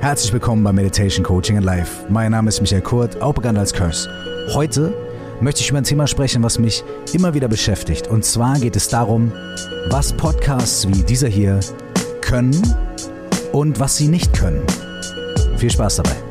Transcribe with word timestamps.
Herzlich 0.00 0.32
willkommen 0.32 0.62
bei 0.62 0.72
Meditation 0.72 1.24
Coaching 1.24 1.56
and 1.56 1.66
Life. 1.66 2.06
Mein 2.08 2.30
Name 2.30 2.48
ist 2.48 2.60
Michael 2.60 2.82
Kurt, 2.82 3.20
auch 3.20 3.34
bekannt 3.34 3.58
als 3.58 3.72
Curse. 3.72 4.08
Heute 4.54 4.94
möchte 5.40 5.60
ich 5.60 5.70
über 5.70 5.78
ein 5.78 5.84
Thema 5.84 6.06
sprechen, 6.06 6.40
was 6.44 6.56
mich 6.60 6.84
immer 7.12 7.34
wieder 7.34 7.48
beschäftigt. 7.48 8.06
Und 8.06 8.24
zwar 8.24 8.60
geht 8.60 8.76
es 8.76 8.88
darum, 8.88 9.32
was 9.90 10.12
Podcasts 10.12 10.86
wie 10.86 11.02
dieser 11.02 11.26
hier 11.26 11.58
können 12.20 12.62
und 13.52 13.80
was 13.80 13.96
sie 13.96 14.06
nicht 14.06 14.32
können. 14.38 14.62
Viel 15.56 15.70
Spaß 15.70 15.96
dabei. 15.96 16.27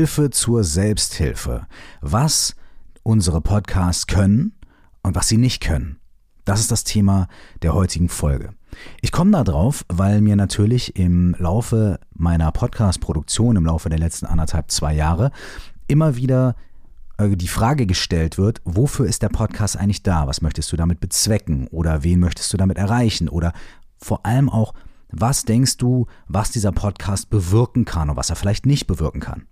Hilfe 0.00 0.30
zur 0.30 0.64
Selbsthilfe. 0.64 1.66
Was 2.00 2.56
unsere 3.02 3.42
Podcasts 3.42 4.06
können 4.06 4.54
und 5.02 5.14
was 5.14 5.28
sie 5.28 5.36
nicht 5.36 5.60
können. 5.60 5.98
Das 6.46 6.58
ist 6.58 6.70
das 6.70 6.84
Thema 6.84 7.28
der 7.60 7.74
heutigen 7.74 8.08
Folge. 8.08 8.54
Ich 9.02 9.12
komme 9.12 9.32
da 9.32 9.44
drauf, 9.44 9.84
weil 9.88 10.22
mir 10.22 10.36
natürlich 10.36 10.96
im 10.96 11.36
Laufe 11.38 12.00
meiner 12.14 12.50
Podcast-Produktion, 12.50 13.56
im 13.56 13.66
Laufe 13.66 13.90
der 13.90 13.98
letzten 13.98 14.24
anderthalb, 14.24 14.70
zwei 14.70 14.94
Jahre, 14.94 15.32
immer 15.86 16.16
wieder 16.16 16.56
äh, 17.18 17.36
die 17.36 17.46
Frage 17.46 17.84
gestellt 17.84 18.38
wird, 18.38 18.62
wofür 18.64 19.04
ist 19.04 19.20
der 19.20 19.28
Podcast 19.28 19.76
eigentlich 19.76 20.02
da? 20.02 20.26
Was 20.26 20.40
möchtest 20.40 20.72
du 20.72 20.78
damit 20.78 21.00
bezwecken? 21.00 21.66
Oder 21.66 22.04
wen 22.04 22.20
möchtest 22.20 22.50
du 22.54 22.56
damit 22.56 22.78
erreichen? 22.78 23.28
Oder 23.28 23.52
vor 23.98 24.24
allem 24.24 24.48
auch, 24.48 24.72
was 25.10 25.44
denkst 25.44 25.76
du, 25.76 26.06
was 26.26 26.50
dieser 26.50 26.72
Podcast 26.72 27.28
bewirken 27.28 27.84
kann 27.84 28.08
und 28.08 28.16
was 28.16 28.30
er 28.30 28.36
vielleicht 28.36 28.64
nicht 28.64 28.86
bewirken 28.86 29.20
kann? 29.20 29.46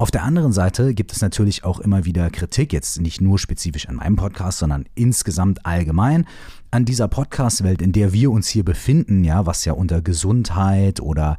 Auf 0.00 0.10
der 0.10 0.22
anderen 0.22 0.50
Seite 0.50 0.94
gibt 0.94 1.12
es 1.12 1.20
natürlich 1.20 1.62
auch 1.62 1.78
immer 1.78 2.06
wieder 2.06 2.30
Kritik, 2.30 2.72
jetzt 2.72 3.02
nicht 3.02 3.20
nur 3.20 3.38
spezifisch 3.38 3.86
an 3.86 3.96
meinem 3.96 4.16
Podcast, 4.16 4.60
sondern 4.60 4.86
insgesamt 4.94 5.66
allgemein 5.66 6.24
an 6.70 6.86
dieser 6.86 7.06
Podcast-Welt, 7.06 7.82
in 7.82 7.92
der 7.92 8.14
wir 8.14 8.30
uns 8.30 8.48
hier 8.48 8.64
befinden, 8.64 9.24
ja, 9.24 9.44
was 9.44 9.66
ja 9.66 9.74
unter 9.74 10.00
Gesundheit 10.00 11.00
oder 11.00 11.36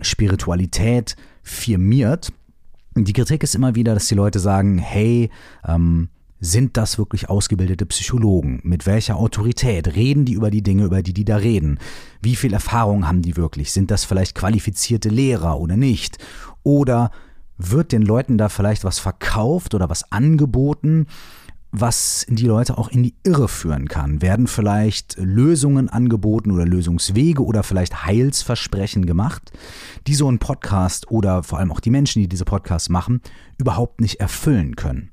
Spiritualität 0.00 1.14
firmiert. 1.42 2.32
Die 2.94 3.12
Kritik 3.12 3.42
ist 3.42 3.54
immer 3.54 3.74
wieder, 3.74 3.92
dass 3.92 4.08
die 4.08 4.14
Leute 4.14 4.38
sagen, 4.38 4.78
hey, 4.78 5.28
ähm, 5.68 6.08
sind 6.40 6.78
das 6.78 6.96
wirklich 6.96 7.28
ausgebildete 7.28 7.84
Psychologen? 7.84 8.60
Mit 8.62 8.86
welcher 8.86 9.16
Autorität 9.16 9.94
reden 9.94 10.24
die 10.24 10.32
über 10.32 10.50
die 10.50 10.62
Dinge, 10.62 10.84
über 10.84 11.02
die 11.02 11.12
die 11.12 11.26
da 11.26 11.36
reden? 11.36 11.78
Wie 12.22 12.34
viel 12.34 12.54
Erfahrung 12.54 13.06
haben 13.06 13.20
die 13.20 13.36
wirklich? 13.36 13.72
Sind 13.72 13.90
das 13.90 14.06
vielleicht 14.06 14.34
qualifizierte 14.34 15.10
Lehrer 15.10 15.60
oder 15.60 15.76
nicht? 15.76 16.16
Oder 16.62 17.10
wird 17.60 17.92
den 17.92 18.02
Leuten 18.02 18.38
da 18.38 18.48
vielleicht 18.48 18.84
was 18.84 18.98
verkauft 18.98 19.74
oder 19.74 19.90
was 19.90 20.10
angeboten, 20.12 21.06
was 21.72 22.26
die 22.28 22.46
Leute 22.46 22.78
auch 22.78 22.88
in 22.88 23.02
die 23.02 23.14
Irre 23.22 23.48
führen 23.48 23.88
kann? 23.88 24.22
Werden 24.22 24.46
vielleicht 24.46 25.16
Lösungen 25.18 25.88
angeboten 25.88 26.50
oder 26.50 26.66
Lösungswege 26.66 27.44
oder 27.44 27.62
vielleicht 27.62 28.04
Heilsversprechen 28.06 29.06
gemacht, 29.06 29.52
die 30.06 30.14
so 30.14 30.30
ein 30.30 30.38
Podcast 30.38 31.10
oder 31.10 31.42
vor 31.42 31.58
allem 31.58 31.70
auch 31.70 31.80
die 31.80 31.90
Menschen, 31.90 32.22
die 32.22 32.28
diese 32.28 32.44
Podcasts 32.44 32.88
machen, 32.88 33.20
überhaupt 33.58 34.00
nicht 34.00 34.20
erfüllen 34.20 34.74
können? 34.74 35.10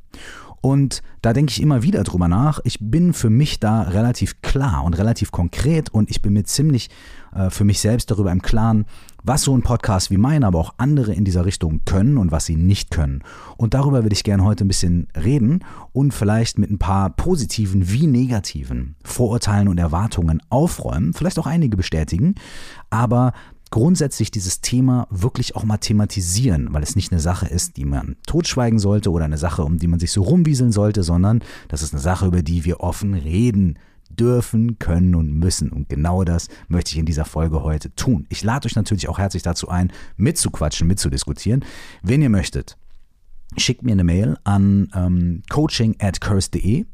Und 0.62 1.04
da 1.22 1.34
denke 1.34 1.52
ich 1.52 1.62
immer 1.62 1.84
wieder 1.84 2.04
drüber 2.04 2.28
nach. 2.28 2.60
Ich 2.64 2.80
bin 2.82 3.14
für 3.14 3.30
mich 3.30 3.60
da 3.60 3.84
relativ 3.84 4.42
klar 4.42 4.84
und 4.84 4.98
relativ 4.98 5.32
konkret 5.32 5.90
und 5.90 6.10
ich 6.10 6.22
bin 6.22 6.34
mir 6.34 6.44
ziemlich 6.44 6.90
äh, 7.34 7.50
für 7.50 7.64
mich 7.64 7.80
selbst 7.80 8.10
darüber 8.10 8.32
im 8.32 8.42
Klaren, 8.42 8.86
was 9.24 9.44
so 9.44 9.56
ein 9.56 9.62
Podcast 9.62 10.12
wie 10.12 10.18
mein, 10.18 10.44
aber 10.44 10.60
auch 10.60 10.74
andere 10.78 11.14
in 11.14 11.26
dieser 11.26 11.46
Richtung 11.46 11.82
können 11.86 12.18
und 12.18 12.32
was 12.32 12.46
sie 12.46 12.56
nicht 12.56 12.92
können. 12.92 13.24
Und 13.58 13.74
darüber 13.74 14.04
würde 14.04 14.14
ich 14.14 14.24
gerne 14.24 14.44
heute 14.44 14.66
ein 14.66 14.70
bisschen 14.70 15.08
reden 15.16 15.64
und 15.92 16.14
vielleicht 16.14 16.58
mit 16.60 16.70
ein 16.70 16.80
paar 16.80 17.10
positiven 17.10 17.90
wie 17.90 18.08
negativen 18.08 18.96
Vorurteilen 19.04 19.68
und 19.68 19.78
Erwartungen 19.78 20.42
aufräumen, 20.50 21.14
vielleicht 21.14 21.40
auch 21.40 21.48
einige 21.48 21.78
bestätigen, 21.78 22.36
aber 22.90 23.34
grundsätzlich 23.70 24.32
dieses 24.32 24.62
Thema 24.62 25.08
wirklich 25.10 25.56
auch 25.56 25.64
mal 25.64 25.78
thematisieren, 25.78 26.70
weil 26.72 26.84
es 26.84 26.96
nicht 26.96 27.12
eine 27.12 27.20
Sache 27.20 27.48
ist, 27.48 27.78
die 27.78 27.86
man 27.86 28.16
totschweigen 28.26 28.80
sollte 28.80 29.12
oder 29.12 29.26
eine 29.26 29.38
Sache, 29.38 29.64
um 29.64 29.78
die 29.78 29.88
man 29.88 30.00
sich 30.00 30.12
so 30.12 30.22
rumwieseln 30.22 30.72
sollte, 30.72 31.04
sondern 31.04 31.42
das 31.68 31.82
ist 31.82 31.94
eine 31.94 32.02
Sache, 32.02 32.28
über 32.28 32.44
die 32.44 32.66
wir 32.66 32.80
offen 32.80 33.14
reden 33.14 33.78
dürfen, 34.20 34.80
können 34.80 35.16
und 35.16 35.34
müssen. 35.34 35.72
Und 35.72 35.90
genau 35.90 36.24
das 36.24 36.48
möchte 36.68 36.92
ich 36.92 36.98
in 36.98 37.06
dieser 37.06 37.26
Folge 37.26 37.64
heute 37.64 37.94
tun. 37.96 38.26
Ich 38.30 38.44
lade 38.44 38.66
euch 38.66 38.76
natürlich 38.76 39.08
auch 39.08 39.20
herzlich 39.20 39.44
dazu 39.44 39.70
ein, 39.70 39.92
mitzuquatschen, 40.18 40.88
mitzudiskutieren. 40.88 41.64
Wenn 42.02 42.22
ihr 42.22 42.30
möchtet, 42.30 42.78
schickt 43.56 43.84
mir 43.84 43.94
eine 43.94 44.04
Mail 44.04 44.38
an 44.44 44.90
ähm, 44.94 45.44
coaching 45.50 45.96
at 46.00 46.22
curse.de. 46.22 46.86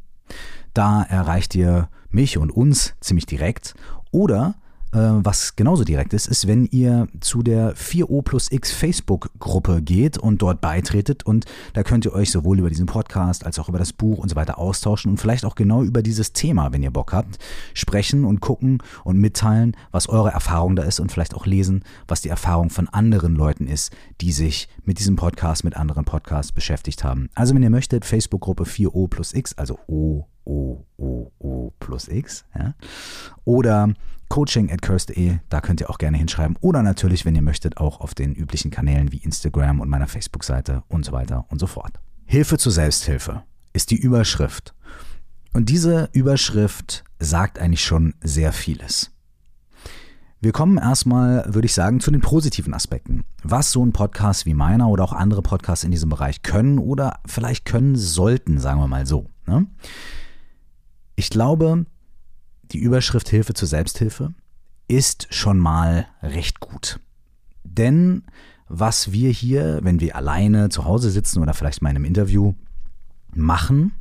Da 0.74 1.04
erreicht 1.04 1.56
ihr 1.56 1.90
mich 2.10 2.38
und 2.38 2.52
uns 2.52 2.96
ziemlich 3.00 3.26
direkt. 3.26 3.74
Oder 4.12 4.56
was 4.94 5.56
genauso 5.56 5.84
direkt 5.84 6.14
ist, 6.14 6.28
ist, 6.28 6.48
wenn 6.48 6.66
ihr 6.66 7.08
zu 7.20 7.42
der 7.42 7.76
4O 7.76 8.22
plus 8.22 8.52
X 8.52 8.72
Facebook-Gruppe 8.72 9.82
geht 9.82 10.20
und 10.20 10.42
dort 10.42 10.62
beitretet 10.62 11.26
und 11.26 11.46
da 11.74 11.82
könnt 11.82 12.06
ihr 12.06 12.14
euch 12.14 12.30
sowohl 12.30 12.60
über 12.60 12.70
diesen 12.70 12.86
Podcast 12.86 13.46
als 13.46 13.58
auch 13.58 13.70
über 13.70 13.80
das 13.80 13.92
Buch 13.92 14.20
und 14.20 14.30
so 14.30 14.36
weiter 14.36 14.60
austauschen 14.60 15.10
und 15.10 15.18
vielleicht 15.18 15.46
auch 15.46 15.56
genau 15.56 15.82
über 15.82 16.04
dieses 16.04 16.34
Thema, 16.34 16.72
wenn 16.74 16.84
ihr 16.84 16.92
Bock 16.92 17.12
habt, 17.12 17.40
sprechen 17.74 18.24
und 18.24 18.40
gucken 18.40 18.84
und 19.04 19.18
mitteilen, 19.18 19.76
was 19.92 20.10
eure 20.10 20.30
Erfahrung 20.30 20.76
da 20.76 20.84
ist 20.84 21.00
und 21.00 21.12
vielleicht 21.12 21.34
auch 21.34 21.48
lesen, 21.48 21.84
was 22.08 22.22
die 22.22 22.30
Erfahrung 22.30 22.70
von 22.70 22.88
anderen 22.88 23.36
Leuten 23.36 23.68
ist, 23.68 23.92
die 24.22 24.32
sich 24.32 24.68
mit 24.84 25.00
diesem 25.00 25.16
Podcast, 25.16 25.64
mit 25.64 25.76
anderen 25.76 26.06
Podcasts 26.06 26.52
beschäftigt 26.52 27.04
haben. 27.04 27.30
Also 27.34 27.56
wenn 27.56 27.64
ihr 27.64 27.70
möchtet, 27.70 28.06
Facebook-Gruppe 28.06 28.64
4O 28.66 29.08
plus 29.08 29.34
X, 29.34 29.58
also 29.58 29.80
O, 29.88 30.26
O, 30.46 30.86
O, 30.98 31.32
O 31.40 31.74
plus 31.80 32.08
X, 32.08 32.46
ja, 32.58 32.74
oder 33.46 33.94
coaching 34.30 34.72
at 34.72 34.82
curse.de, 34.82 35.38
da 35.50 35.62
könnt 35.62 35.80
ihr 35.80 35.90
auch 35.90 36.00
gerne 36.00 36.18
hinschreiben. 36.18 36.58
Oder 36.60 36.82
natürlich, 36.82 37.24
wenn 37.24 37.36
ihr 37.36 37.42
möchtet, 37.42 37.78
auch 37.78 38.00
auf 38.00 38.16
den 38.16 38.34
üblichen 38.34 38.72
Kanälen 38.72 39.12
wie 39.12 39.18
Instagram 39.18 39.80
und 39.80 39.90
meiner 39.90 40.08
Facebook-Seite 40.08 40.84
und 40.88 41.06
so 41.06 41.12
weiter 41.12 41.46
und 41.50 41.60
so 41.60 41.68
fort. 41.68 42.00
Hilfe 42.26 42.58
zur 42.58 42.72
Selbsthilfe 42.72 43.44
ist 43.74 43.92
die 43.92 43.98
Überschrift. 43.98 44.74
Und 45.54 45.70
diese 45.70 46.10
Überschrift 46.14 47.04
sagt 47.20 47.60
eigentlich 47.60 47.84
schon 47.84 48.16
sehr 48.24 48.54
vieles. 48.54 49.12
Wir 50.42 50.52
kommen 50.52 50.78
erstmal, 50.78 51.46
würde 51.54 51.68
ich 51.68 51.74
sagen, 51.74 52.00
zu 52.00 52.12
den 52.12 52.22
positiven 52.22 52.74
Aspekten. 52.74 53.24
Was 53.44 53.72
so 53.72 53.86
ein 53.86 53.94
Podcast 53.94 54.46
wie 54.46 54.54
meiner 54.54 54.90
oder 54.90 55.04
auch 55.04 55.14
andere 55.14 55.42
Podcasts 55.42 55.86
in 55.86 55.92
diesem 55.92 56.10
Bereich 56.10 56.42
können 56.42 56.80
oder 56.80 57.20
vielleicht 57.26 57.66
können 57.66 57.96
sollten, 57.96 58.60
sagen 58.60 58.80
wir 58.80 58.88
mal 58.88 59.06
so. 59.06 59.30
Ne? 59.46 59.68
Ich 61.16 61.30
glaube, 61.30 61.86
die 62.72 62.80
Überschrift 62.80 63.30
Hilfe 63.30 63.54
zur 63.54 63.68
Selbsthilfe 63.68 64.34
ist 64.88 65.28
schon 65.30 65.60
mal 65.60 66.08
recht 66.22 66.60
gut. 66.60 67.00
Denn 67.64 68.24
was 68.68 69.12
wir 69.12 69.30
hier, 69.30 69.80
wenn 69.84 70.00
wir 70.00 70.16
alleine 70.16 70.70
zu 70.70 70.86
Hause 70.86 71.12
sitzen 71.12 71.42
oder 71.42 71.54
vielleicht 71.54 71.82
mal 71.82 71.90
in 71.90 71.98
einem 71.98 72.06
Interview 72.06 72.54
machen, 73.34 73.94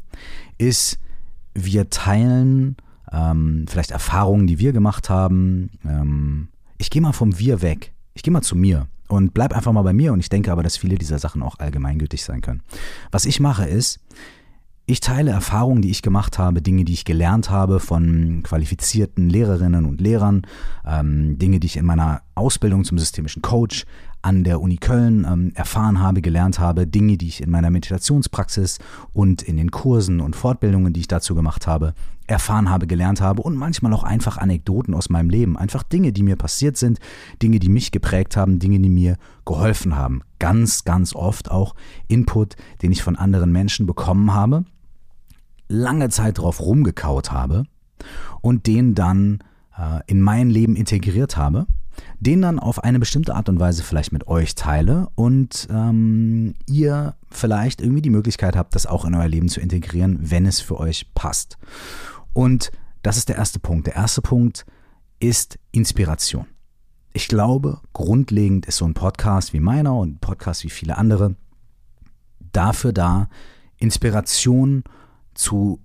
ist, 0.58 0.98
wir 1.54 1.90
teilen 1.90 2.76
ähm, 3.12 3.66
vielleicht 3.68 3.90
Erfahrungen, 3.90 4.46
die 4.46 4.58
wir 4.58 4.72
gemacht 4.72 5.10
haben. 5.10 5.70
Ähm, 5.84 6.48
ich 6.78 6.90
gehe 6.90 7.02
mal 7.02 7.12
vom 7.12 7.38
Wir 7.38 7.62
weg. 7.62 7.92
Ich 8.14 8.22
gehe 8.22 8.32
mal 8.32 8.42
zu 8.42 8.56
mir 8.56 8.88
und 9.08 9.34
bleib 9.34 9.54
einfach 9.54 9.72
mal 9.72 9.82
bei 9.82 9.92
mir 9.92 10.12
und 10.12 10.20
ich 10.20 10.28
denke 10.28 10.50
aber, 10.50 10.62
dass 10.62 10.76
viele 10.76 10.96
dieser 10.96 11.18
Sachen 11.18 11.42
auch 11.42 11.58
allgemeingültig 11.58 12.24
sein 12.24 12.40
können. 12.40 12.62
Was 13.10 13.26
ich 13.26 13.40
mache 13.40 13.66
ist, 13.66 14.00
ich 14.84 15.00
teile 15.00 15.30
Erfahrungen, 15.30 15.82
die 15.82 15.90
ich 15.90 16.02
gemacht 16.02 16.38
habe, 16.38 16.60
Dinge, 16.60 16.84
die 16.84 16.92
ich 16.92 17.04
gelernt 17.04 17.50
habe 17.50 17.78
von 17.78 18.42
qualifizierten 18.42 19.28
Lehrerinnen 19.28 19.84
und 19.84 20.00
Lehrern, 20.00 20.42
ähm, 20.84 21.38
Dinge, 21.38 21.60
die 21.60 21.66
ich 21.66 21.76
in 21.76 21.86
meiner 21.86 22.22
Ausbildung 22.34 22.84
zum 22.84 22.98
systemischen 22.98 23.42
Coach 23.42 23.84
an 24.22 24.44
der 24.44 24.60
Uni 24.60 24.76
Köln 24.76 25.26
ähm, 25.30 25.52
erfahren 25.54 26.00
habe, 26.00 26.22
gelernt 26.22 26.58
habe, 26.58 26.86
Dinge, 26.86 27.16
die 27.16 27.28
ich 27.28 27.42
in 27.42 27.50
meiner 27.50 27.70
Meditationspraxis 27.70 28.78
und 29.12 29.42
in 29.42 29.56
den 29.56 29.70
Kursen 29.70 30.20
und 30.20 30.36
Fortbildungen, 30.36 30.92
die 30.92 31.00
ich 31.00 31.08
dazu 31.08 31.34
gemacht 31.34 31.66
habe, 31.66 31.94
erfahren 32.26 32.70
habe, 32.70 32.86
gelernt 32.86 33.20
habe 33.20 33.42
und 33.42 33.56
manchmal 33.56 33.92
auch 33.92 34.04
einfach 34.04 34.38
Anekdoten 34.38 34.94
aus 34.94 35.10
meinem 35.10 35.28
Leben, 35.28 35.56
einfach 35.56 35.82
Dinge, 35.82 36.12
die 36.12 36.22
mir 36.22 36.36
passiert 36.36 36.76
sind, 36.76 36.98
Dinge, 37.42 37.58
die 37.58 37.68
mich 37.68 37.90
geprägt 37.90 38.36
haben, 38.36 38.58
Dinge, 38.58 38.80
die 38.80 38.88
mir 38.88 39.16
geholfen 39.44 39.96
haben. 39.96 40.22
Ganz, 40.38 40.84
ganz 40.84 41.14
oft 41.14 41.50
auch 41.50 41.74
Input, 42.08 42.56
den 42.80 42.92
ich 42.92 43.02
von 43.02 43.16
anderen 43.16 43.52
Menschen 43.52 43.86
bekommen 43.86 44.32
habe 44.32 44.64
lange 45.72 46.10
Zeit 46.10 46.38
drauf 46.38 46.60
rumgekaut 46.60 47.32
habe 47.32 47.64
und 48.40 48.66
den 48.66 48.94
dann 48.94 49.38
äh, 49.76 50.00
in 50.06 50.20
mein 50.20 50.50
Leben 50.50 50.76
integriert 50.76 51.36
habe, 51.36 51.66
den 52.20 52.42
dann 52.42 52.58
auf 52.58 52.82
eine 52.82 52.98
bestimmte 52.98 53.34
Art 53.34 53.48
und 53.48 53.60
Weise 53.60 53.82
vielleicht 53.82 54.12
mit 54.12 54.26
euch 54.28 54.54
teile 54.54 55.08
und 55.14 55.68
ähm, 55.70 56.54
ihr 56.66 57.14
vielleicht 57.30 57.80
irgendwie 57.80 58.02
die 58.02 58.10
Möglichkeit 58.10 58.56
habt, 58.56 58.74
das 58.74 58.86
auch 58.86 59.04
in 59.04 59.14
euer 59.14 59.28
Leben 59.28 59.48
zu 59.48 59.60
integrieren, 59.60 60.18
wenn 60.20 60.46
es 60.46 60.60
für 60.60 60.78
euch 60.78 61.12
passt. 61.14 61.58
Und 62.32 62.70
das 63.02 63.16
ist 63.16 63.28
der 63.28 63.36
erste 63.36 63.58
Punkt. 63.58 63.86
Der 63.86 63.96
erste 63.96 64.22
Punkt 64.22 64.64
ist 65.18 65.58
Inspiration. 65.70 66.46
ich 67.14 67.28
glaube, 67.28 67.80
grundlegend 67.92 68.66
ist 68.66 68.78
so 68.78 68.84
ein 68.84 68.94
Podcast 68.94 69.52
wie 69.52 69.60
meiner 69.60 69.94
und 69.94 70.14
ein 70.14 70.18
Podcast 70.18 70.64
wie 70.64 70.70
viele 70.70 70.96
andere 70.96 71.36
dafür 72.52 72.92
da, 72.92 73.28
Inspiration 73.78 74.84
zu 75.34 75.80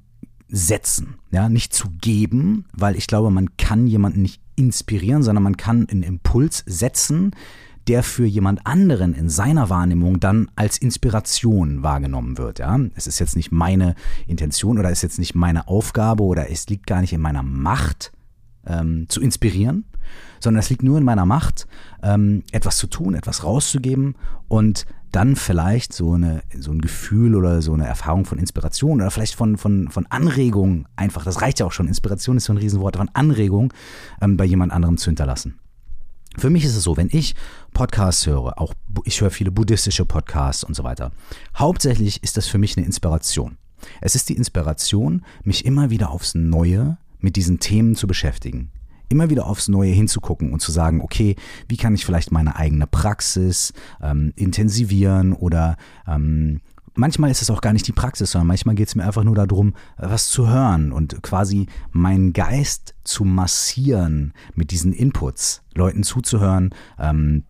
setzen, 0.47 1.15
ja, 1.31 1.49
nicht 1.49 1.73
zu 1.73 1.89
geben, 2.01 2.65
weil 2.71 2.95
ich 2.95 3.07
glaube, 3.07 3.31
man 3.31 3.57
kann 3.57 3.87
jemanden 3.87 4.21
nicht 4.21 4.41
inspirieren, 4.57 5.23
sondern 5.23 5.43
man 5.43 5.55
kann 5.55 5.87
einen 5.89 6.03
Impuls 6.03 6.63
setzen, 6.65 7.31
der 7.87 8.03
für 8.03 8.25
jemand 8.25 8.67
anderen 8.67 9.13
in 9.13 9.29
seiner 9.29 9.69
Wahrnehmung 9.69 10.19
dann 10.19 10.51
als 10.55 10.77
Inspiration 10.77 11.83
wahrgenommen 11.83 12.37
wird. 12.37 12.59
Ja? 12.59 12.77
Es 12.95 13.07
ist 13.07 13.19
jetzt 13.19 13.35
nicht 13.35 13.51
meine 13.51 13.95
Intention 14.27 14.77
oder 14.77 14.89
ist 14.89 15.03
jetzt 15.03 15.19
nicht 15.19 15.35
meine 15.35 15.67
Aufgabe 15.69 16.23
oder 16.23 16.51
es 16.51 16.67
liegt 16.67 16.85
gar 16.85 16.99
nicht 16.99 17.13
in 17.13 17.21
meiner 17.21 17.43
Macht 17.43 18.11
ähm, 18.65 19.05
zu 19.07 19.21
inspirieren, 19.21 19.85
sondern 20.39 20.59
es 20.59 20.69
liegt 20.69 20.83
nur 20.83 20.97
in 20.97 21.05
meiner 21.05 21.25
Macht, 21.25 21.67
ähm, 22.03 22.43
etwas 22.51 22.77
zu 22.77 22.87
tun, 22.87 23.15
etwas 23.15 23.45
rauszugeben 23.45 24.15
und 24.49 24.85
dann 25.11 25.35
vielleicht 25.35 25.93
so, 25.93 26.13
eine, 26.13 26.41
so 26.57 26.71
ein 26.71 26.81
Gefühl 26.81 27.35
oder 27.35 27.61
so 27.61 27.73
eine 27.73 27.87
Erfahrung 27.87 28.25
von 28.25 28.39
Inspiration 28.39 29.01
oder 29.01 29.11
vielleicht 29.11 29.35
von, 29.35 29.57
von, 29.57 29.89
von 29.89 30.05
Anregung 30.07 30.87
einfach, 30.95 31.23
das 31.23 31.41
reicht 31.41 31.59
ja 31.59 31.65
auch 31.65 31.71
schon, 31.71 31.87
Inspiration 31.87 32.37
ist 32.37 32.45
so 32.45 32.53
ein 32.53 32.57
Riesenwort, 32.57 32.97
von 32.97 33.09
Anregung 33.13 33.73
ähm, 34.21 34.37
bei 34.37 34.45
jemand 34.45 34.71
anderem 34.73 34.97
zu 34.97 35.09
hinterlassen. 35.09 35.59
Für 36.37 36.49
mich 36.51 36.65
ist 36.65 36.75
es 36.75 36.83
so, 36.83 36.97
wenn 36.97 37.09
ich 37.11 37.33
Podcasts 37.73 38.27
höre, 38.27 38.59
auch 38.61 38.73
ich 39.05 39.21
höre 39.21 39.31
viele 39.31 39.51
buddhistische 39.51 40.05
Podcasts 40.05 40.63
und 40.63 40.75
so 40.75 40.83
weiter, 40.83 41.11
hauptsächlich 41.55 42.21
ist 42.21 42.37
das 42.37 42.47
für 42.47 42.59
mich 42.59 42.77
eine 42.77 42.85
Inspiration. 42.85 43.57
Es 44.01 44.15
ist 44.15 44.29
die 44.29 44.35
Inspiration, 44.35 45.23
mich 45.43 45.65
immer 45.65 45.89
wieder 45.89 46.11
aufs 46.11 46.35
Neue 46.35 46.97
mit 47.19 47.35
diesen 47.35 47.59
Themen 47.59 47.95
zu 47.95 48.07
beschäftigen. 48.07 48.71
Immer 49.09 49.29
wieder 49.29 49.47
aufs 49.47 49.67
Neue 49.67 49.91
hinzugucken 49.91 50.51
und 50.51 50.59
zu 50.59 50.71
sagen, 50.71 51.01
okay, 51.01 51.35
wie 51.67 51.77
kann 51.77 51.95
ich 51.95 52.05
vielleicht 52.05 52.31
meine 52.31 52.55
eigene 52.55 52.87
Praxis 52.87 53.73
ähm, 54.01 54.33
intensivieren 54.35 55.33
oder 55.33 55.77
ähm, 56.07 56.61
manchmal 56.97 57.31
ist 57.31 57.41
es 57.41 57.49
auch 57.49 57.61
gar 57.61 57.73
nicht 57.73 57.87
die 57.87 57.93
Praxis, 57.93 58.31
sondern 58.31 58.47
manchmal 58.47 58.75
geht 58.75 58.89
es 58.89 58.95
mir 58.95 59.05
einfach 59.05 59.23
nur 59.23 59.35
darum, 59.35 59.73
was 59.97 60.29
zu 60.29 60.49
hören 60.49 60.91
und 60.91 61.21
quasi 61.23 61.67
meinen 61.91 62.33
Geist 62.33 62.95
zu 63.03 63.23
massieren 63.23 64.33
mit 64.55 64.71
diesen 64.71 64.93
Inputs, 64.93 65.61
Leuten 65.73 66.03
zuzuhören, 66.03 66.73
ähm, 66.99 67.43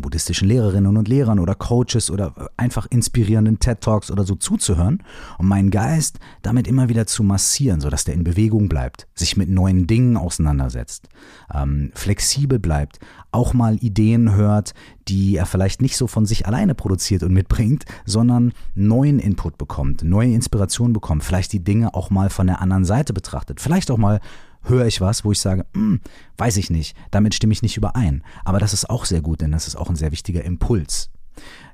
buddhistischen 0.00 0.48
Lehrerinnen 0.48 0.96
und 0.96 1.08
Lehrern 1.08 1.38
oder 1.38 1.54
Coaches 1.54 2.10
oder 2.10 2.50
einfach 2.56 2.86
inspirierenden 2.90 3.58
TED 3.58 3.80
Talks 3.80 4.10
oder 4.10 4.24
so 4.24 4.34
zuzuhören 4.34 5.02
und 5.38 5.46
meinen 5.46 5.70
Geist 5.70 6.18
damit 6.42 6.66
immer 6.66 6.88
wieder 6.88 7.06
zu 7.06 7.22
massieren, 7.22 7.80
sodass 7.80 8.04
der 8.04 8.14
in 8.14 8.24
Bewegung 8.24 8.68
bleibt, 8.68 9.06
sich 9.14 9.36
mit 9.36 9.48
neuen 9.48 9.86
Dingen 9.86 10.16
auseinandersetzt, 10.16 11.08
ähm, 11.52 11.90
flexibel 11.94 12.58
bleibt, 12.58 12.98
auch 13.32 13.54
mal 13.54 13.76
Ideen 13.76 14.34
hört, 14.34 14.74
die 15.08 15.36
er 15.36 15.46
vielleicht 15.46 15.82
nicht 15.82 15.96
so 15.96 16.06
von 16.06 16.26
sich 16.26 16.46
alleine 16.46 16.74
produziert 16.74 17.22
und 17.22 17.32
mitbringt, 17.32 17.84
sondern 18.04 18.52
neuen 18.74 19.18
Input 19.18 19.58
bekommt, 19.58 20.02
neue 20.04 20.32
Inspiration 20.32 20.92
bekommt, 20.92 21.24
vielleicht 21.24 21.52
die 21.52 21.64
Dinge 21.64 21.94
auch 21.94 22.10
mal 22.10 22.30
von 22.30 22.46
der 22.46 22.60
anderen 22.60 22.84
Seite 22.84 23.12
betrachtet, 23.12 23.60
vielleicht 23.60 23.90
auch 23.90 23.98
mal 23.98 24.20
höre 24.62 24.86
ich 24.86 25.00
was, 25.00 25.24
wo 25.24 25.32
ich 25.32 25.40
sage, 25.40 25.66
hm, 25.74 26.00
weiß 26.36 26.56
ich 26.56 26.70
nicht, 26.70 26.96
damit 27.10 27.34
stimme 27.34 27.52
ich 27.52 27.62
nicht 27.62 27.76
überein. 27.76 28.22
Aber 28.44 28.58
das 28.58 28.72
ist 28.72 28.88
auch 28.88 29.04
sehr 29.04 29.20
gut, 29.20 29.40
denn 29.40 29.52
das 29.52 29.66
ist 29.66 29.76
auch 29.76 29.90
ein 29.90 29.96
sehr 29.96 30.12
wichtiger 30.12 30.44
Impuls. 30.44 31.10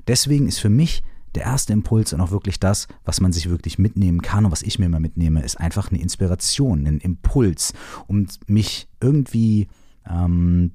Deswegen 0.06 0.48
ist 0.48 0.58
für 0.58 0.70
mich 0.70 1.02
der 1.34 1.44
erste 1.44 1.72
Impuls 1.72 2.12
und 2.12 2.20
auch 2.20 2.30
wirklich 2.30 2.58
das, 2.58 2.88
was 3.04 3.20
man 3.20 3.32
sich 3.32 3.50
wirklich 3.50 3.78
mitnehmen 3.78 4.22
kann 4.22 4.44
und 4.44 4.50
was 4.50 4.62
ich 4.62 4.78
mir 4.78 4.86
immer 4.86 5.00
mitnehme, 5.00 5.42
ist 5.42 5.60
einfach 5.60 5.90
eine 5.90 6.00
Inspiration, 6.00 6.86
ein 6.86 6.98
Impuls, 6.98 7.74
um 8.06 8.26
mich 8.46 8.88
irgendwie 9.00 9.68
ähm, 10.08 10.72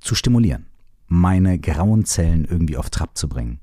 zu 0.00 0.14
stimulieren, 0.14 0.66
meine 1.06 1.58
grauen 1.58 2.04
Zellen 2.04 2.46
irgendwie 2.46 2.76
auf 2.76 2.90
Trab 2.90 3.16
zu 3.16 3.28
bringen. 3.28 3.60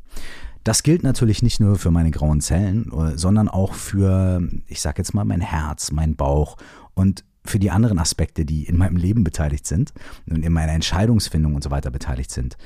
Das 0.63 0.83
gilt 0.83 1.03
natürlich 1.03 1.41
nicht 1.41 1.59
nur 1.59 1.77
für 1.77 1.91
meine 1.91 2.11
grauen 2.11 2.41
Zellen, 2.41 2.91
äh, 2.91 3.17
sondern 3.17 3.47
auch 3.47 3.73
für, 3.73 4.47
ich 4.67 4.81
sag 4.81 4.97
jetzt 4.97 5.13
mal, 5.13 5.23
mein 5.23 5.41
Herz, 5.41 5.91
mein 5.91 6.15
Bauch 6.15 6.57
und 6.93 7.23
für 7.49 7.59
die 7.59 7.71
anderen 7.71 7.99
Aspekte, 7.99 8.45
die 8.45 8.65
in 8.65 8.77
meinem 8.77 8.97
Leben 8.97 9.23
beteiligt 9.23 9.65
sind 9.65 9.93
und 10.29 10.43
in 10.43 10.53
meiner 10.53 10.73
Entscheidungsfindung 10.73 11.55
und 11.55 11.63
so 11.63 11.71
weiter 11.71 11.91
beteiligt 11.91 12.31
sind. 12.31 12.57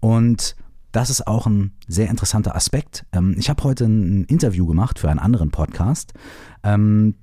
Und 0.00 0.56
das 0.92 1.10
ist 1.10 1.26
auch 1.26 1.46
ein 1.46 1.72
sehr 1.86 2.08
interessanter 2.08 2.56
Aspekt. 2.56 3.04
Ähm, 3.12 3.34
ich 3.38 3.50
habe 3.50 3.62
heute 3.64 3.84
ein 3.84 4.24
Interview 4.24 4.66
gemacht 4.66 4.98
für 4.98 5.10
einen 5.10 5.18
anderen 5.18 5.50
Podcast 5.50 6.14
ähm, 6.62 7.14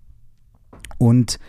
und 0.98 1.40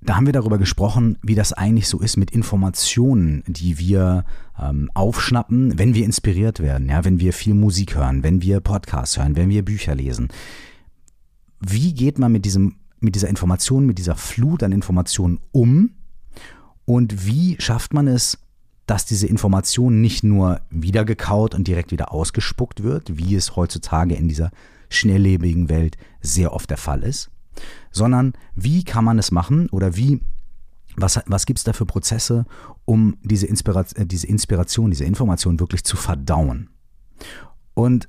da 0.00 0.16
haben 0.16 0.26
wir 0.26 0.32
darüber 0.32 0.58
gesprochen, 0.58 1.18
wie 1.22 1.34
das 1.34 1.52
eigentlich 1.52 1.88
so 1.88 2.00
ist 2.00 2.16
mit 2.16 2.30
Informationen, 2.30 3.42
die 3.46 3.78
wir 3.78 4.24
ähm, 4.60 4.90
aufschnappen, 4.94 5.78
wenn 5.78 5.94
wir 5.94 6.04
inspiriert 6.04 6.60
werden, 6.60 6.88
ja, 6.88 7.04
wenn 7.04 7.18
wir 7.18 7.32
viel 7.32 7.54
Musik 7.54 7.96
hören, 7.96 8.22
wenn 8.22 8.40
wir 8.40 8.60
Podcasts 8.60 9.18
hören, 9.18 9.36
wenn 9.36 9.48
wir 9.48 9.64
Bücher 9.64 9.94
lesen. 9.94 10.28
Wie 11.60 11.92
geht 11.92 12.18
man 12.18 12.30
mit 12.30 12.44
diesem 12.44 12.76
mit 13.00 13.14
dieser 13.14 13.28
Information, 13.28 13.86
mit 13.86 13.98
dieser 13.98 14.16
Flut 14.16 14.62
an 14.62 14.72
Informationen 14.72 15.38
um? 15.52 15.90
Und 16.84 17.26
wie 17.26 17.56
schafft 17.58 17.92
man 17.92 18.06
es, 18.06 18.38
dass 18.86 19.04
diese 19.04 19.26
Information 19.26 20.00
nicht 20.00 20.22
nur 20.22 20.60
wiedergekaut 20.70 21.54
und 21.54 21.66
direkt 21.66 21.90
wieder 21.90 22.12
ausgespuckt 22.12 22.82
wird, 22.82 23.18
wie 23.18 23.34
es 23.34 23.56
heutzutage 23.56 24.14
in 24.14 24.28
dieser 24.28 24.50
schnelllebigen 24.88 25.68
Welt 25.68 25.96
sehr 26.20 26.52
oft 26.52 26.70
der 26.70 26.76
Fall 26.76 27.02
ist, 27.02 27.30
sondern 27.90 28.34
wie 28.54 28.84
kann 28.84 29.04
man 29.04 29.18
es 29.18 29.32
machen 29.32 29.68
oder 29.70 29.96
wie, 29.96 30.20
was, 30.96 31.20
was 31.26 31.46
gibt 31.46 31.58
es 31.58 31.64
da 31.64 31.72
für 31.72 31.86
Prozesse, 31.86 32.46
um 32.84 33.16
diese, 33.22 33.46
Inspira 33.46 33.84
diese 33.96 34.28
Inspiration, 34.28 34.90
diese 34.90 35.04
Information 35.04 35.58
wirklich 35.58 35.82
zu 35.82 35.96
verdauen? 35.96 36.70
Und 37.74 38.08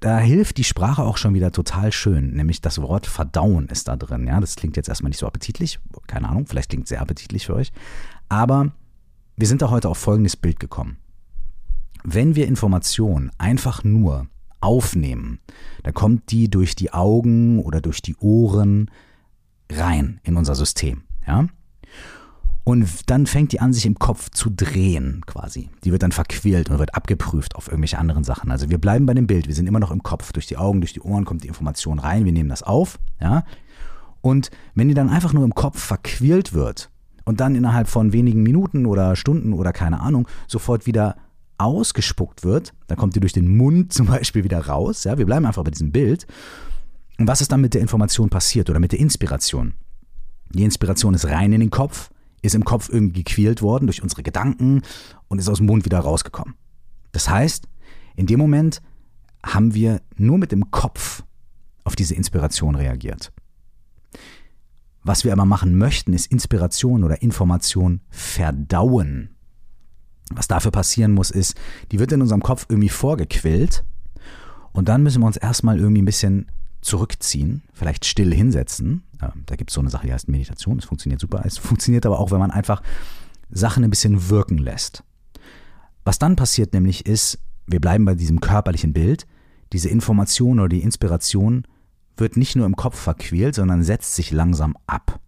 da 0.00 0.18
hilft 0.18 0.56
die 0.56 0.64
Sprache 0.64 1.02
auch 1.02 1.18
schon 1.18 1.34
wieder 1.34 1.52
total 1.52 1.92
schön, 1.92 2.32
nämlich 2.32 2.60
das 2.60 2.80
Wort 2.80 3.06
verdauen 3.06 3.68
ist 3.68 3.88
da 3.88 3.96
drin. 3.96 4.26
Ja, 4.26 4.40
das 4.40 4.56
klingt 4.56 4.76
jetzt 4.76 4.88
erstmal 4.88 5.10
nicht 5.10 5.18
so 5.18 5.26
appetitlich, 5.26 5.78
keine 6.06 6.28
Ahnung, 6.28 6.46
vielleicht 6.46 6.70
klingt 6.70 6.84
es 6.84 6.88
sehr 6.88 7.02
appetitlich 7.02 7.46
für 7.46 7.54
euch, 7.54 7.70
aber 8.28 8.72
wir 9.36 9.46
sind 9.46 9.62
da 9.62 9.70
heute 9.70 9.88
auf 9.88 9.98
folgendes 9.98 10.36
Bild 10.36 10.58
gekommen. 10.58 10.96
Wenn 12.02 12.34
wir 12.34 12.48
Informationen 12.48 13.30
einfach 13.36 13.84
nur 13.84 14.26
aufnehmen, 14.60 15.40
dann 15.82 15.94
kommt 15.94 16.30
die 16.30 16.48
durch 16.48 16.74
die 16.74 16.92
Augen 16.92 17.58
oder 17.58 17.80
durch 17.80 18.00
die 18.00 18.16
Ohren 18.16 18.90
rein 19.70 20.20
in 20.22 20.36
unser 20.36 20.54
System, 20.54 21.02
ja? 21.26 21.46
Und 22.64 23.10
dann 23.10 23.26
fängt 23.26 23.52
die 23.52 23.60
an, 23.60 23.72
sich 23.72 23.86
im 23.86 23.98
Kopf 23.98 24.30
zu 24.30 24.50
drehen, 24.50 25.22
quasi. 25.26 25.70
Die 25.84 25.92
wird 25.92 26.02
dann 26.02 26.12
verquält 26.12 26.70
und 26.70 26.78
wird 26.78 26.94
abgeprüft 26.94 27.56
auf 27.56 27.68
irgendwelche 27.68 27.98
anderen 27.98 28.22
Sachen. 28.22 28.50
Also 28.50 28.68
wir 28.68 28.78
bleiben 28.78 29.06
bei 29.06 29.14
dem 29.14 29.26
Bild, 29.26 29.48
wir 29.48 29.54
sind 29.54 29.66
immer 29.66 29.80
noch 29.80 29.90
im 29.90 30.02
Kopf. 30.02 30.32
Durch 30.32 30.46
die 30.46 30.56
Augen, 30.56 30.80
durch 30.80 30.92
die 30.92 31.00
Ohren 31.00 31.24
kommt 31.24 31.42
die 31.42 31.48
Information 31.48 31.98
rein, 31.98 32.24
wir 32.24 32.32
nehmen 32.32 32.50
das 32.50 32.62
auf, 32.62 32.98
ja. 33.20 33.44
Und 34.20 34.50
wenn 34.74 34.88
die 34.88 34.94
dann 34.94 35.08
einfach 35.08 35.32
nur 35.32 35.44
im 35.44 35.54
Kopf 35.54 35.80
verquält 35.80 36.52
wird 36.52 36.90
und 37.24 37.40
dann 37.40 37.54
innerhalb 37.54 37.88
von 37.88 38.12
wenigen 38.12 38.42
Minuten 38.42 38.84
oder 38.84 39.16
Stunden 39.16 39.54
oder 39.54 39.72
keine 39.72 40.00
Ahnung 40.00 40.28
sofort 40.46 40.86
wieder 40.86 41.16
ausgespuckt 41.56 42.44
wird, 42.44 42.74
dann 42.86 42.98
kommt 42.98 43.16
die 43.16 43.20
durch 43.20 43.32
den 43.32 43.56
Mund 43.56 43.92
zum 43.92 44.06
Beispiel 44.06 44.44
wieder 44.44 44.66
raus, 44.66 45.04
ja. 45.04 45.16
Wir 45.16 45.26
bleiben 45.26 45.46
einfach 45.46 45.64
bei 45.64 45.70
diesem 45.70 45.92
Bild. 45.92 46.26
Und 47.18 47.26
was 47.26 47.40
ist 47.40 47.52
dann 47.52 47.62
mit 47.62 47.74
der 47.74 47.80
Information 47.80 48.28
passiert 48.28 48.68
oder 48.68 48.80
mit 48.80 48.92
der 48.92 49.00
Inspiration? 49.00 49.74
Die 50.50 50.64
Inspiration 50.64 51.14
ist 51.14 51.26
rein 51.26 51.52
in 51.52 51.60
den 51.60 51.70
Kopf, 51.70 52.10
ist 52.42 52.54
im 52.54 52.64
Kopf 52.64 52.88
irgendwie 52.88 53.22
gequält 53.24 53.62
worden 53.62 53.86
durch 53.86 54.02
unsere 54.02 54.22
Gedanken 54.22 54.82
und 55.28 55.38
ist 55.38 55.48
aus 55.48 55.58
dem 55.58 55.66
Mund 55.66 55.84
wieder 55.84 55.98
rausgekommen. 55.98 56.54
Das 57.12 57.28
heißt, 57.28 57.68
in 58.16 58.26
dem 58.26 58.38
Moment 58.38 58.82
haben 59.44 59.74
wir 59.74 60.00
nur 60.16 60.38
mit 60.38 60.52
dem 60.52 60.70
Kopf 60.70 61.22
auf 61.84 61.96
diese 61.96 62.14
Inspiration 62.14 62.74
reagiert. 62.74 63.32
Was 65.02 65.24
wir 65.24 65.32
aber 65.32 65.46
machen 65.46 65.78
möchten, 65.78 66.12
ist 66.12 66.26
Inspiration 66.26 67.04
oder 67.04 67.22
Information 67.22 68.00
verdauen. 68.10 69.30
Was 70.30 70.46
dafür 70.46 70.70
passieren 70.70 71.12
muss, 71.12 71.30
ist, 71.30 71.56
die 71.90 71.98
wird 71.98 72.12
in 72.12 72.20
unserem 72.20 72.42
Kopf 72.42 72.66
irgendwie 72.68 72.90
vorgequillt 72.90 73.84
und 74.72 74.88
dann 74.88 75.02
müssen 75.02 75.22
wir 75.22 75.26
uns 75.26 75.36
erstmal 75.36 75.78
irgendwie 75.78 76.02
ein 76.02 76.06
bisschen 76.06 76.46
zurückziehen, 76.80 77.62
vielleicht 77.72 78.04
still 78.04 78.34
hinsetzen. 78.34 79.04
Da 79.46 79.56
gibt 79.56 79.70
es 79.70 79.74
so 79.74 79.80
eine 79.80 79.90
Sache, 79.90 80.06
die 80.06 80.12
heißt 80.12 80.28
Meditation. 80.28 80.78
Das 80.78 80.86
funktioniert 80.86 81.20
super. 81.20 81.42
Es 81.44 81.58
funktioniert 81.58 82.06
aber 82.06 82.18
auch, 82.18 82.30
wenn 82.30 82.38
man 82.38 82.50
einfach 82.50 82.82
Sachen 83.50 83.84
ein 83.84 83.90
bisschen 83.90 84.30
wirken 84.30 84.58
lässt. 84.58 85.04
Was 86.04 86.18
dann 86.18 86.36
passiert 86.36 86.72
nämlich 86.72 87.06
ist, 87.06 87.38
wir 87.66 87.80
bleiben 87.80 88.04
bei 88.04 88.14
diesem 88.14 88.40
körperlichen 88.40 88.92
Bild, 88.92 89.26
diese 89.72 89.88
Information 89.88 90.58
oder 90.58 90.68
die 90.68 90.82
Inspiration 90.82 91.64
wird 92.16 92.36
nicht 92.36 92.56
nur 92.56 92.66
im 92.66 92.76
Kopf 92.76 92.98
verquält, 92.98 93.54
sondern 93.54 93.82
setzt 93.82 94.14
sich 94.14 94.30
langsam 94.30 94.76
ab. 94.86 95.20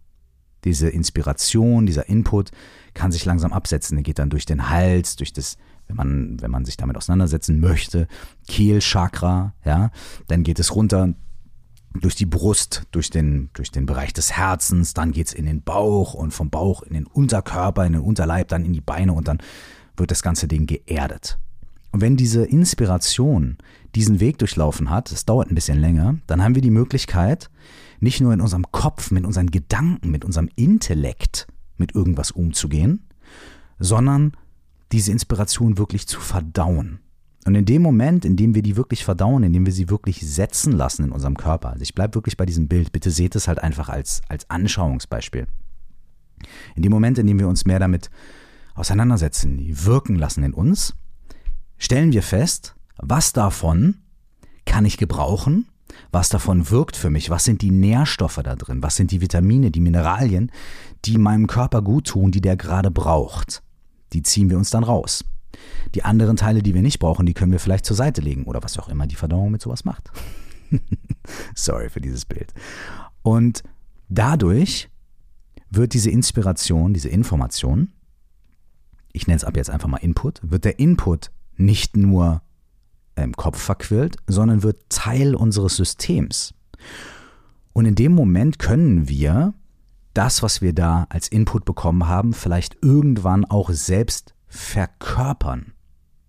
Diese 0.63 0.89
Inspiration, 0.89 1.85
dieser 1.85 2.07
Input 2.07 2.51
kann 2.93 3.11
sich 3.11 3.25
langsam 3.25 3.53
absetzen. 3.53 3.97
Der 3.97 4.03
geht 4.03 4.19
dann 4.19 4.29
durch 4.29 4.45
den 4.45 4.69
Hals, 4.69 5.15
durch 5.15 5.33
das, 5.33 5.57
wenn 5.87 5.95
man, 5.95 6.41
wenn 6.41 6.51
man 6.51 6.65
sich 6.65 6.77
damit 6.77 6.97
auseinandersetzen 6.97 7.59
möchte, 7.59 8.07
Kehlchakra, 8.47 9.53
ja, 9.65 9.91
dann 10.27 10.43
geht 10.43 10.59
es 10.59 10.75
runter 10.75 11.13
durch 11.93 12.15
die 12.15 12.25
Brust, 12.25 12.83
durch 12.91 13.09
den, 13.09 13.49
durch 13.53 13.71
den 13.71 13.85
Bereich 13.85 14.13
des 14.13 14.31
Herzens, 14.31 14.93
dann 14.93 15.11
geht 15.11 15.27
es 15.27 15.33
in 15.33 15.45
den 15.45 15.61
Bauch 15.61 16.13
und 16.13 16.31
vom 16.31 16.49
Bauch 16.49 16.81
in 16.83 16.93
den 16.93 17.05
Unterkörper, 17.05 17.85
in 17.85 17.93
den 17.93 18.01
Unterleib, 18.01 18.47
dann 18.47 18.65
in 18.65 18.73
die 18.73 18.81
Beine 18.81 19.13
und 19.13 19.27
dann 19.27 19.39
wird 19.95 20.11
das 20.11 20.23
ganze 20.23 20.47
Ding 20.47 20.65
geerdet. 20.65 21.37
Und 21.91 22.01
wenn 22.01 22.17
diese 22.17 22.43
Inspiration 22.43 23.57
diesen 23.93 24.19
Weg 24.19 24.39
durchlaufen 24.39 24.89
hat, 24.89 25.11
es 25.11 25.25
dauert 25.25 25.51
ein 25.51 25.55
bisschen 25.55 25.79
länger, 25.79 26.15
dann 26.25 26.43
haben 26.43 26.55
wir 26.55 26.63
die 26.63 26.71
Möglichkeit, 26.71 27.51
nicht 27.99 28.19
nur 28.19 28.33
in 28.33 28.41
unserem 28.41 28.71
Kopf, 28.71 29.11
mit 29.11 29.25
unseren 29.25 29.51
Gedanken, 29.51 30.09
mit 30.09 30.25
unserem 30.25 30.49
Intellekt 30.55 31.47
mit 31.77 31.95
irgendwas 31.95 32.31
umzugehen, 32.31 33.07
sondern 33.79 34.33
diese 34.91 35.11
Inspiration 35.11 35.77
wirklich 35.77 36.07
zu 36.07 36.19
verdauen. 36.19 36.99
Und 37.45 37.55
in 37.55 37.65
dem 37.65 37.81
Moment, 37.81 38.23
in 38.23 38.37
dem 38.37 38.55
wir 38.55 38.61
die 38.61 38.77
wirklich 38.77 39.03
verdauen, 39.03 39.43
in 39.43 39.51
dem 39.51 39.65
wir 39.65 39.73
sie 39.73 39.89
wirklich 39.89 40.21
setzen 40.21 40.71
lassen 40.71 41.05
in 41.05 41.11
unserem 41.11 41.35
Körper, 41.35 41.71
also 41.71 41.81
ich 41.81 41.93
bleibe 41.93 42.15
wirklich 42.15 42.37
bei 42.37 42.45
diesem 42.45 42.67
Bild, 42.67 42.91
bitte 42.91 43.11
seht 43.11 43.35
es 43.35 43.47
halt 43.47 43.59
einfach 43.59 43.89
als, 43.89 44.21
als 44.29 44.49
Anschauungsbeispiel. 44.49 45.47
In 46.75 46.83
dem 46.83 46.91
Moment, 46.91 47.17
in 47.17 47.27
dem 47.27 47.39
wir 47.39 47.47
uns 47.47 47.65
mehr 47.65 47.79
damit 47.79 48.09
auseinandersetzen, 48.75 49.57
die 49.57 49.85
wirken 49.85 50.15
lassen 50.15 50.43
in 50.43 50.53
uns, 50.53 50.95
stellen 51.77 52.13
wir 52.13 52.23
fest, 52.23 52.75
was 52.97 53.33
davon 53.33 53.97
kann 54.65 54.85
ich 54.85 54.97
gebrauchen, 54.97 55.67
was 56.11 56.29
davon 56.29 56.69
wirkt 56.69 56.95
für 56.95 57.09
mich, 57.09 57.29
was 57.29 57.43
sind 57.43 57.61
die 57.61 57.71
Nährstoffe 57.71 58.39
da 58.43 58.55
drin, 58.55 58.81
was 58.81 58.95
sind 58.95 59.11
die 59.11 59.21
Vitamine, 59.21 59.69
die 59.69 59.81
Mineralien, 59.81 60.51
die 61.05 61.17
meinem 61.17 61.47
Körper 61.47 61.81
gut 61.81 62.07
tun, 62.07 62.31
die 62.31 62.41
der 62.41 62.55
gerade 62.55 62.89
braucht. 62.89 63.61
Die 64.13 64.23
ziehen 64.23 64.49
wir 64.49 64.57
uns 64.57 64.69
dann 64.69 64.83
raus. 64.83 65.25
Die 65.95 66.03
anderen 66.03 66.35
Teile, 66.35 66.63
die 66.63 66.73
wir 66.73 66.81
nicht 66.81 66.99
brauchen, 66.99 67.25
die 67.25 67.33
können 67.33 67.51
wir 67.51 67.59
vielleicht 67.59 67.85
zur 67.85 67.95
Seite 67.95 68.21
legen 68.21 68.45
oder 68.45 68.63
was 68.63 68.77
auch 68.79 68.89
immer 68.89 69.07
die 69.07 69.15
Verdauung 69.15 69.51
mit 69.51 69.61
sowas 69.61 69.85
macht. 69.85 70.11
Sorry 71.55 71.89
für 71.89 72.01
dieses 72.01 72.25
Bild. 72.25 72.53
Und 73.21 73.63
dadurch 74.09 74.89
wird 75.69 75.93
diese 75.93 76.09
Inspiration, 76.09 76.93
diese 76.93 77.09
Information, 77.09 77.91
ich 79.11 79.27
nenne 79.27 79.37
es 79.37 79.43
ab 79.43 79.55
jetzt 79.55 79.69
einfach 79.69 79.87
mal 79.87 79.97
Input, 79.97 80.41
wird 80.43 80.65
der 80.65 80.79
Input 80.79 81.31
nicht 81.55 81.95
nur 81.95 82.41
im 83.15 83.33
Kopf 83.33 83.59
verquillt, 83.59 84.17
sondern 84.27 84.63
wird 84.63 84.89
Teil 84.89 85.35
unseres 85.35 85.75
Systems. 85.75 86.53
Und 87.73 87.85
in 87.85 87.95
dem 87.95 88.13
Moment 88.13 88.59
können 88.59 89.07
wir 89.07 89.53
das, 90.13 90.43
was 90.43 90.61
wir 90.61 90.73
da 90.73 91.07
als 91.09 91.27
Input 91.27 91.65
bekommen 91.65 92.07
haben, 92.07 92.33
vielleicht 92.33 92.77
irgendwann 92.81 93.45
auch 93.45 93.71
selbst 93.71 94.32
verkörpern, 94.53 95.73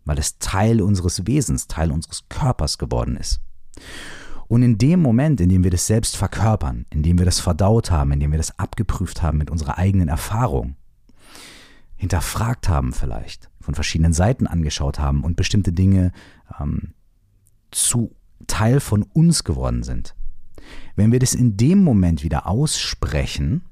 weil 0.04 0.18
es 0.18 0.38
Teil 0.38 0.80
unseres 0.80 1.26
Wesens, 1.26 1.68
Teil 1.68 1.92
unseres 1.92 2.28
Körpers 2.28 2.78
geworden 2.78 3.16
ist. 3.16 3.40
Und 4.48 4.62
in 4.62 4.78
dem 4.78 5.00
Moment, 5.00 5.40
in 5.40 5.48
dem 5.48 5.64
wir 5.64 5.70
das 5.70 5.86
selbst 5.86 6.16
verkörpern, 6.16 6.86
in 6.90 7.02
dem 7.02 7.18
wir 7.18 7.24
das 7.24 7.40
verdaut 7.40 7.90
haben, 7.90 8.12
in 8.12 8.20
dem 8.20 8.30
wir 8.30 8.38
das 8.38 8.58
abgeprüft 8.58 9.22
haben 9.22 9.38
mit 9.38 9.50
unserer 9.50 9.78
eigenen 9.78 10.08
Erfahrung, 10.08 10.76
hinterfragt 11.96 12.68
haben 12.68 12.92
vielleicht, 12.92 13.50
von 13.60 13.74
verschiedenen 13.74 14.12
Seiten 14.12 14.46
angeschaut 14.46 14.98
haben 14.98 15.22
und 15.24 15.36
bestimmte 15.36 15.72
Dinge 15.72 16.12
ähm, 16.60 16.94
zu 17.70 18.14
Teil 18.46 18.80
von 18.80 19.02
uns 19.02 19.44
geworden 19.44 19.82
sind. 19.82 20.14
Wenn 20.96 21.12
wir 21.12 21.18
das 21.18 21.34
in 21.34 21.56
dem 21.56 21.82
Moment 21.82 22.22
wieder 22.22 22.46
aussprechen, 22.46 23.64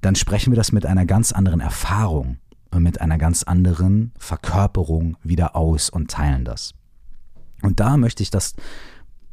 dann 0.00 0.14
sprechen 0.14 0.52
wir 0.52 0.56
das 0.56 0.72
mit 0.72 0.86
einer 0.86 1.06
ganz 1.06 1.32
anderen 1.32 1.60
Erfahrung 1.60 2.38
mit 2.78 3.00
einer 3.00 3.18
ganz 3.18 3.42
anderen 3.42 4.12
Verkörperung 4.18 5.16
wieder 5.22 5.56
aus 5.56 5.90
und 5.90 6.10
teilen 6.10 6.44
das. 6.44 6.74
Und 7.62 7.80
da 7.80 7.96
möchte 7.96 8.22
ich, 8.22 8.30
das 8.30 8.54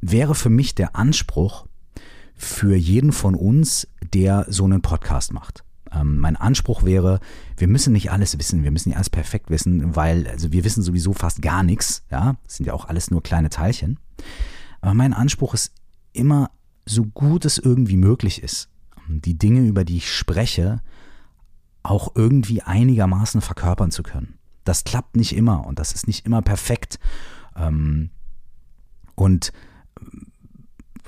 wäre 0.01 0.35
für 0.35 0.49
mich 0.49 0.75
der 0.75 0.95
Anspruch 0.95 1.65
für 2.35 2.75
jeden 2.75 3.11
von 3.11 3.35
uns, 3.35 3.87
der 4.13 4.45
so 4.49 4.63
einen 4.63 4.81
Podcast 4.81 5.33
macht. 5.33 5.63
Ähm, 5.91 6.19
mein 6.19 6.35
Anspruch 6.35 6.83
wäre, 6.83 7.19
wir 7.57 7.67
müssen 7.67 7.93
nicht 7.93 8.11
alles 8.11 8.37
wissen, 8.37 8.63
wir 8.63 8.71
müssen 8.71 8.89
nicht 8.89 8.97
alles 8.97 9.09
perfekt 9.09 9.49
wissen, 9.49 9.95
weil 9.95 10.27
also 10.27 10.51
wir 10.51 10.63
wissen 10.63 10.83
sowieso 10.83 11.13
fast 11.13 11.41
gar 11.41 11.63
nichts. 11.63 12.03
Ja, 12.11 12.37
das 12.43 12.57
sind 12.57 12.65
ja 12.65 12.73
auch 12.73 12.85
alles 12.85 13.11
nur 13.11 13.23
kleine 13.23 13.49
Teilchen. 13.49 13.99
Aber 14.81 14.93
mein 14.93 15.13
Anspruch 15.13 15.53
ist 15.53 15.73
immer, 16.13 16.51
so 16.85 17.03
gut 17.05 17.45
es 17.45 17.57
irgendwie 17.57 17.97
möglich 17.97 18.41
ist, 18.41 18.69
die 19.07 19.37
Dinge, 19.37 19.61
über 19.61 19.83
die 19.83 19.97
ich 19.97 20.11
spreche, 20.11 20.81
auch 21.83 22.15
irgendwie 22.15 22.61
einigermaßen 22.61 23.41
verkörpern 23.41 23.91
zu 23.91 24.03
können. 24.03 24.37
Das 24.63 24.83
klappt 24.83 25.15
nicht 25.15 25.35
immer 25.35 25.65
und 25.65 25.79
das 25.79 25.93
ist 25.93 26.07
nicht 26.07 26.25
immer 26.25 26.41
perfekt. 26.41 26.99
Ähm, 27.55 28.11
und 29.15 29.51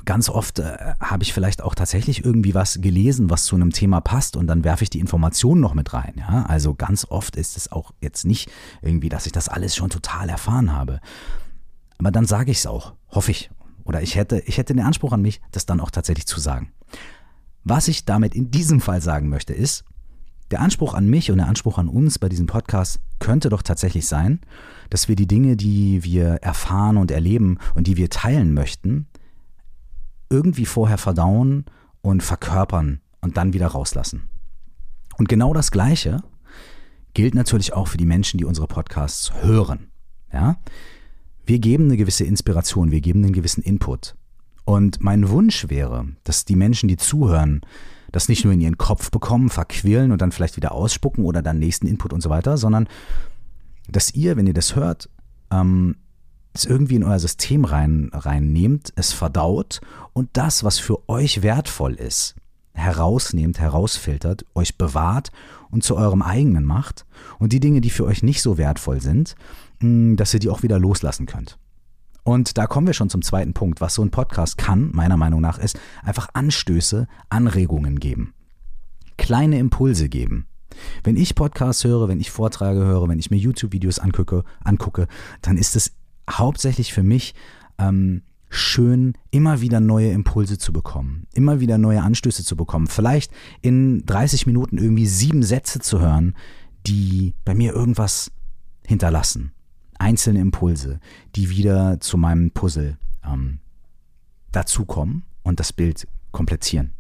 ganz 0.06 0.30
oft 0.30 0.60
äh, 0.60 0.96
habe 1.00 1.24
ich 1.24 1.34
vielleicht 1.34 1.62
auch 1.62 1.76
tatsächlich 1.76 2.26
irgendwie 2.26 2.56
was 2.56 2.82
gelesen, 2.82 3.30
was 3.30 3.46
zu 3.46 3.56
einem 3.56 3.72
Thema 3.72 4.02
passt 4.02 4.36
und 4.36 4.48
dann 4.48 4.64
werfe 4.64 4.84
ich 4.84 4.90
die 4.90 5.00
Informationen 5.00 5.62
noch 5.62 5.74
mit 5.74 5.94
rein. 5.94 6.24
Also 6.48 6.74
ganz 6.74 7.06
oft 7.06 7.36
ist 7.36 7.58
es 7.58 7.72
auch 7.72 7.92
jetzt 8.02 8.26
nicht 8.26 8.50
irgendwie, 8.82 9.10
dass 9.10 9.26
ich 9.26 9.32
das 9.32 9.50
alles 9.50 9.76
schon 9.76 9.90
total 9.90 10.30
erfahren 10.30 10.74
habe. 10.74 11.00
Aber 11.98 12.12
dann 12.12 12.26
sage 12.26 12.52
ich 12.52 12.58
es 12.58 12.66
auch, 12.66 12.94
hoffe 13.10 13.32
ich. 13.32 13.52
Oder 13.84 14.02
ich 14.02 14.16
hätte, 14.16 14.40
ich 14.46 14.58
hätte 14.58 14.74
den 14.74 14.86
Anspruch 14.86 15.12
an 15.14 15.22
mich, 15.22 15.42
das 15.52 15.66
dann 15.66 15.80
auch 15.80 15.92
tatsächlich 15.92 16.28
zu 16.28 16.40
sagen. 16.40 16.72
Was 17.64 17.88
ich 17.88 18.06
damit 18.06 18.36
in 18.36 18.50
diesem 18.52 18.82
Fall 18.82 19.02
sagen 19.02 19.30
möchte, 19.30 19.54
ist, 19.54 19.84
der 20.52 20.62
Anspruch 20.62 20.94
an 20.94 21.08
mich 21.08 21.32
und 21.32 21.38
der 21.38 21.48
Anspruch 21.48 21.78
an 21.78 21.88
uns 21.88 22.20
bei 22.20 22.30
diesem 22.30 22.48
Podcast 22.48 23.00
könnte 23.20 23.50
doch 23.50 23.62
tatsächlich 23.62 24.08
sein, 24.08 24.42
dass 24.90 25.08
wir 25.08 25.16
die 25.16 25.28
Dinge, 25.28 25.56
die 25.56 26.04
wir 26.04 26.36
erfahren 26.42 26.98
und 26.98 27.12
erleben 27.12 27.58
und 27.76 27.88
die 27.88 27.98
wir 27.98 28.10
teilen 28.10 28.54
möchten, 28.54 29.08
irgendwie 30.30 30.66
vorher 30.66 30.98
verdauen 30.98 31.66
und 32.02 32.24
verkörpern 32.24 33.02
und 33.22 33.38
dann 33.38 33.54
wieder 33.54 33.68
rauslassen. 33.68 34.30
Und 35.18 35.30
genau 35.30 35.54
das 35.54 35.72
Gleiche 35.72 36.24
gilt 37.14 37.36
natürlich 37.36 37.74
auch 37.74 37.88
für 37.88 37.98
die 37.98 38.06
Menschen, 38.06 38.38
die 38.38 38.46
unsere 38.46 38.68
Podcasts 38.68 39.32
hören. 39.42 39.92
Ja? 40.34 40.58
Wir 41.46 41.60
geben 41.60 41.86
eine 41.86 41.98
gewisse 41.98 42.24
Inspiration, 42.24 42.92
wir 42.92 43.02
geben 43.02 43.24
einen 43.24 43.34
gewissen 43.34 43.62
Input. 43.62 44.16
Und 44.64 45.02
mein 45.02 45.30
Wunsch 45.30 45.70
wäre, 45.70 46.08
dass 46.24 46.46
die 46.46 46.56
Menschen, 46.56 46.88
die 46.88 46.98
zuhören, 46.98 47.62
das 48.12 48.30
nicht 48.30 48.44
nur 48.44 48.54
in 48.54 48.62
ihren 48.62 48.78
Kopf 48.78 49.12
bekommen, 49.12 49.50
verquillen 49.50 50.12
und 50.12 50.22
dann 50.22 50.32
vielleicht 50.32 50.58
wieder 50.58 50.74
ausspucken 50.74 51.24
oder 51.26 51.42
dann 51.42 51.60
nächsten 51.60 51.88
Input 51.88 52.14
und 52.14 52.22
so 52.22 52.30
weiter, 52.30 52.58
sondern 52.58 52.88
dass 53.88 54.14
ihr, 54.14 54.38
wenn 54.38 54.48
ihr 54.48 54.54
das 54.54 54.76
hört, 54.76 55.10
ähm, 55.52 55.96
es 56.54 56.66
irgendwie 56.66 56.96
in 56.96 57.04
euer 57.04 57.20
System 57.20 57.66
rein, 57.66 58.10
reinnehmt, 58.14 58.92
es 58.96 59.14
verdaut 59.14 59.82
und 60.14 60.30
das, 60.34 60.64
was 60.64 60.80
für 60.80 61.08
euch 61.08 61.44
wertvoll 61.44 61.94
ist, 61.94 62.36
herausnehmt, 62.74 63.60
herausfiltert, 63.60 64.46
euch 64.54 64.78
bewahrt 64.78 65.32
und 65.70 65.84
zu 65.84 65.96
eurem 65.96 66.22
eigenen 66.22 66.66
macht 66.66 67.06
und 67.40 67.54
die 67.54 67.60
Dinge, 67.60 67.82
die 67.82 67.90
für 67.90 68.06
euch 68.06 68.24
nicht 68.24 68.42
so 68.42 68.58
wertvoll 68.58 69.02
sind, 69.02 69.36
dass 69.80 70.34
ihr 70.34 70.40
die 70.40 70.50
auch 70.50 70.64
wieder 70.64 70.78
loslassen 70.78 71.26
könnt. 71.26 71.58
Und 72.24 72.58
da 72.58 72.68
kommen 72.68 72.88
wir 72.88 72.94
schon 72.94 73.10
zum 73.10 73.22
zweiten 73.22 73.54
Punkt. 73.54 73.82
Was 73.82 73.96
so 73.96 74.04
ein 74.04 74.12
Podcast 74.12 74.58
kann, 74.58 74.92
meiner 74.94 75.18
Meinung 75.18 75.42
nach, 75.42 75.58
ist 75.58 75.80
einfach 76.04 76.30
Anstöße, 76.34 77.08
Anregungen 77.30 78.00
geben. 78.00 78.34
Kleine 79.18 79.60
Impulse 79.60 80.10
geben. 80.10 80.48
Wenn 81.04 81.18
ich 81.18 81.36
Podcasts 81.36 81.84
höre, 81.84 82.08
wenn 82.08 82.20
ich 82.20 82.32
Vorträge 82.32 82.80
höre, 82.80 83.10
wenn 83.10 83.20
ich 83.20 83.32
mir 83.32 83.38
YouTube-Videos 83.38 84.00
angucke, 84.00 84.44
angucke, 84.64 85.08
dann 85.42 85.58
ist 85.58 85.76
es 85.76 85.94
hauptsächlich 86.30 86.94
für 86.94 87.04
mich 87.04 87.34
ähm, 87.78 88.22
schön, 88.50 89.14
immer 89.32 89.62
wieder 89.62 89.80
neue 89.80 90.12
Impulse 90.12 90.58
zu 90.58 90.74
bekommen, 90.74 91.28
immer 91.34 91.60
wieder 91.60 91.78
neue 91.78 92.02
Anstöße 92.02 92.44
zu 92.44 92.56
bekommen. 92.56 92.88
Vielleicht 92.88 93.32
in 93.62 94.06
30 94.06 94.46
Minuten 94.46 94.78
irgendwie 94.78 95.08
sieben 95.08 95.44
Sätze 95.44 95.80
zu 95.80 96.00
hören, 96.00 96.36
die 96.86 97.34
bei 97.46 97.54
mir 97.54 97.74
irgendwas 97.74 98.32
hinterlassen. 98.86 99.54
Einzelne 100.02 100.40
Impulse, 100.40 101.00
die 101.36 101.52
wieder 101.52 102.00
zu 102.00 102.18
meinem 102.18 102.50
Puzzle 102.50 102.98
ähm, 103.24 103.60
dazukommen 104.52 105.24
und 105.44 105.60
das 105.60 105.72
Bild 105.72 106.08
komplettieren. 106.32 106.94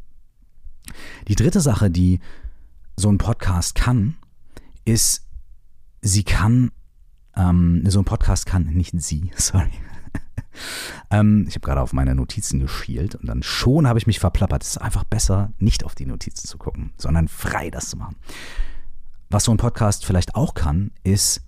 Die 1.27 1.35
dritte 1.35 1.61
Sache, 1.61 1.89
die 1.89 2.19
so 2.95 3.09
ein 3.11 3.17
Podcast 3.17 3.73
kann, 3.73 4.17
ist, 4.85 5.25
sie 6.01 6.23
kann 6.23 6.71
ähm, 7.35 7.83
so 7.87 7.99
ein 7.99 8.05
Podcast 8.05 8.45
kann, 8.45 8.65
nicht 8.65 8.93
sie, 9.01 9.31
sorry. 9.35 9.71
ähm, 11.09 11.45
ich 11.47 11.55
habe 11.55 11.65
gerade 11.65 11.81
auf 11.81 11.93
meine 11.93 12.13
Notizen 12.13 12.59
geschielt 12.59 13.15
und 13.15 13.25
dann 13.25 13.41
schon 13.41 13.87
habe 13.87 13.97
ich 13.97 14.05
mich 14.05 14.19
verplappert. 14.19 14.61
Es 14.61 14.71
ist 14.71 14.77
einfach 14.77 15.05
besser, 15.05 15.53
nicht 15.57 15.85
auf 15.85 15.95
die 15.95 16.05
Notizen 16.05 16.47
zu 16.47 16.59
gucken, 16.59 16.93
sondern 16.97 17.27
frei 17.27 17.71
das 17.71 17.89
zu 17.89 17.97
machen. 17.97 18.17
Was 19.31 19.45
so 19.45 19.51
ein 19.51 19.57
Podcast 19.57 20.05
vielleicht 20.05 20.35
auch 20.35 20.53
kann, 20.53 20.91
ist, 21.03 21.41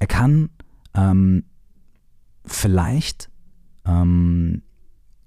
er 0.00 0.06
kann 0.08 0.50
ähm, 0.94 1.44
vielleicht 2.44 3.30
ähm, 3.86 4.62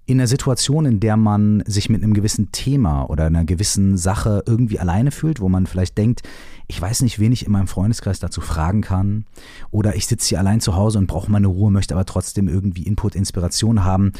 in 0.06 0.20
einer 0.20 0.27
Situation, 0.27 0.86
in 0.86 1.00
der 1.00 1.15
man 1.15 1.63
sich 1.65 1.89
mit 1.89 2.03
einem 2.03 2.13
gewissen 2.13 2.51
Thema 2.51 3.03
oder 3.03 3.27
einer 3.27 3.46
gewissen 3.46 3.98
Sache 3.98 4.44
irgendwie 4.46 4.80
alleine 4.80 5.12
fühlt, 5.12 5.39
wo 5.39 5.48
man 5.48 5.65
vielleicht 5.65 5.98
denkt, 5.98 6.24
ich 6.68 6.82
weiß 6.82 7.03
nicht, 7.03 7.20
wen 7.20 7.32
ich 7.32 7.46
in 7.46 7.51
meinem 7.53 7.68
Freundeskreis 7.68 8.20
dazu 8.20 8.42
fragen 8.42 8.82
kann, 8.82 9.25
oder 9.72 9.96
ich 9.96 10.08
sitze 10.08 10.30
hier 10.30 10.39
allein 10.39 10.60
zu 10.60 10.75
Hause 10.75 10.98
und 10.98 11.08
brauche 11.08 11.32
meine 11.32 11.48
Ruhe, 11.48 11.72
möchte 11.72 11.94
aber 11.94 12.06
trotzdem 12.06 12.50
irgendwie 12.50 12.84
Input, 12.84 13.15
Inspiration 13.15 13.86
haben, 13.86 14.12